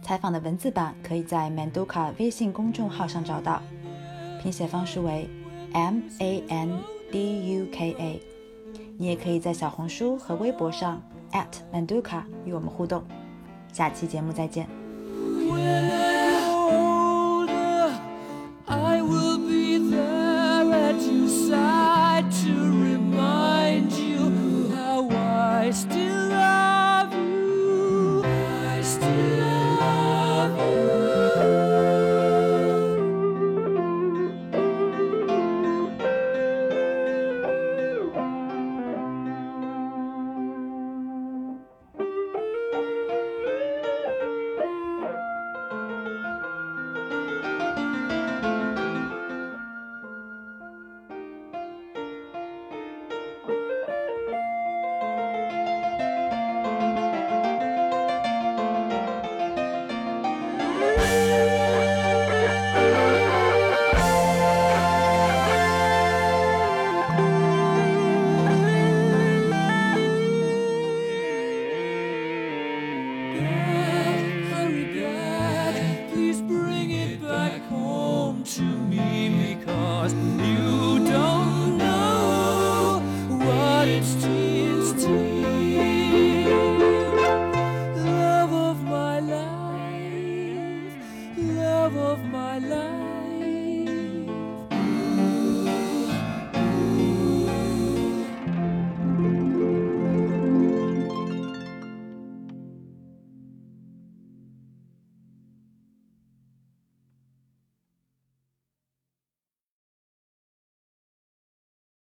[0.02, 3.62] 采访的文字版可以在 Manduka 微信公众号上找到，
[4.44, 5.30] 拼写方式为
[5.72, 6.78] M A N
[7.10, 8.22] D U K A。
[8.98, 13.02] 你也可以在小红书和微博上 at Manduka 与我们互动。
[13.72, 14.68] 下期节目再见。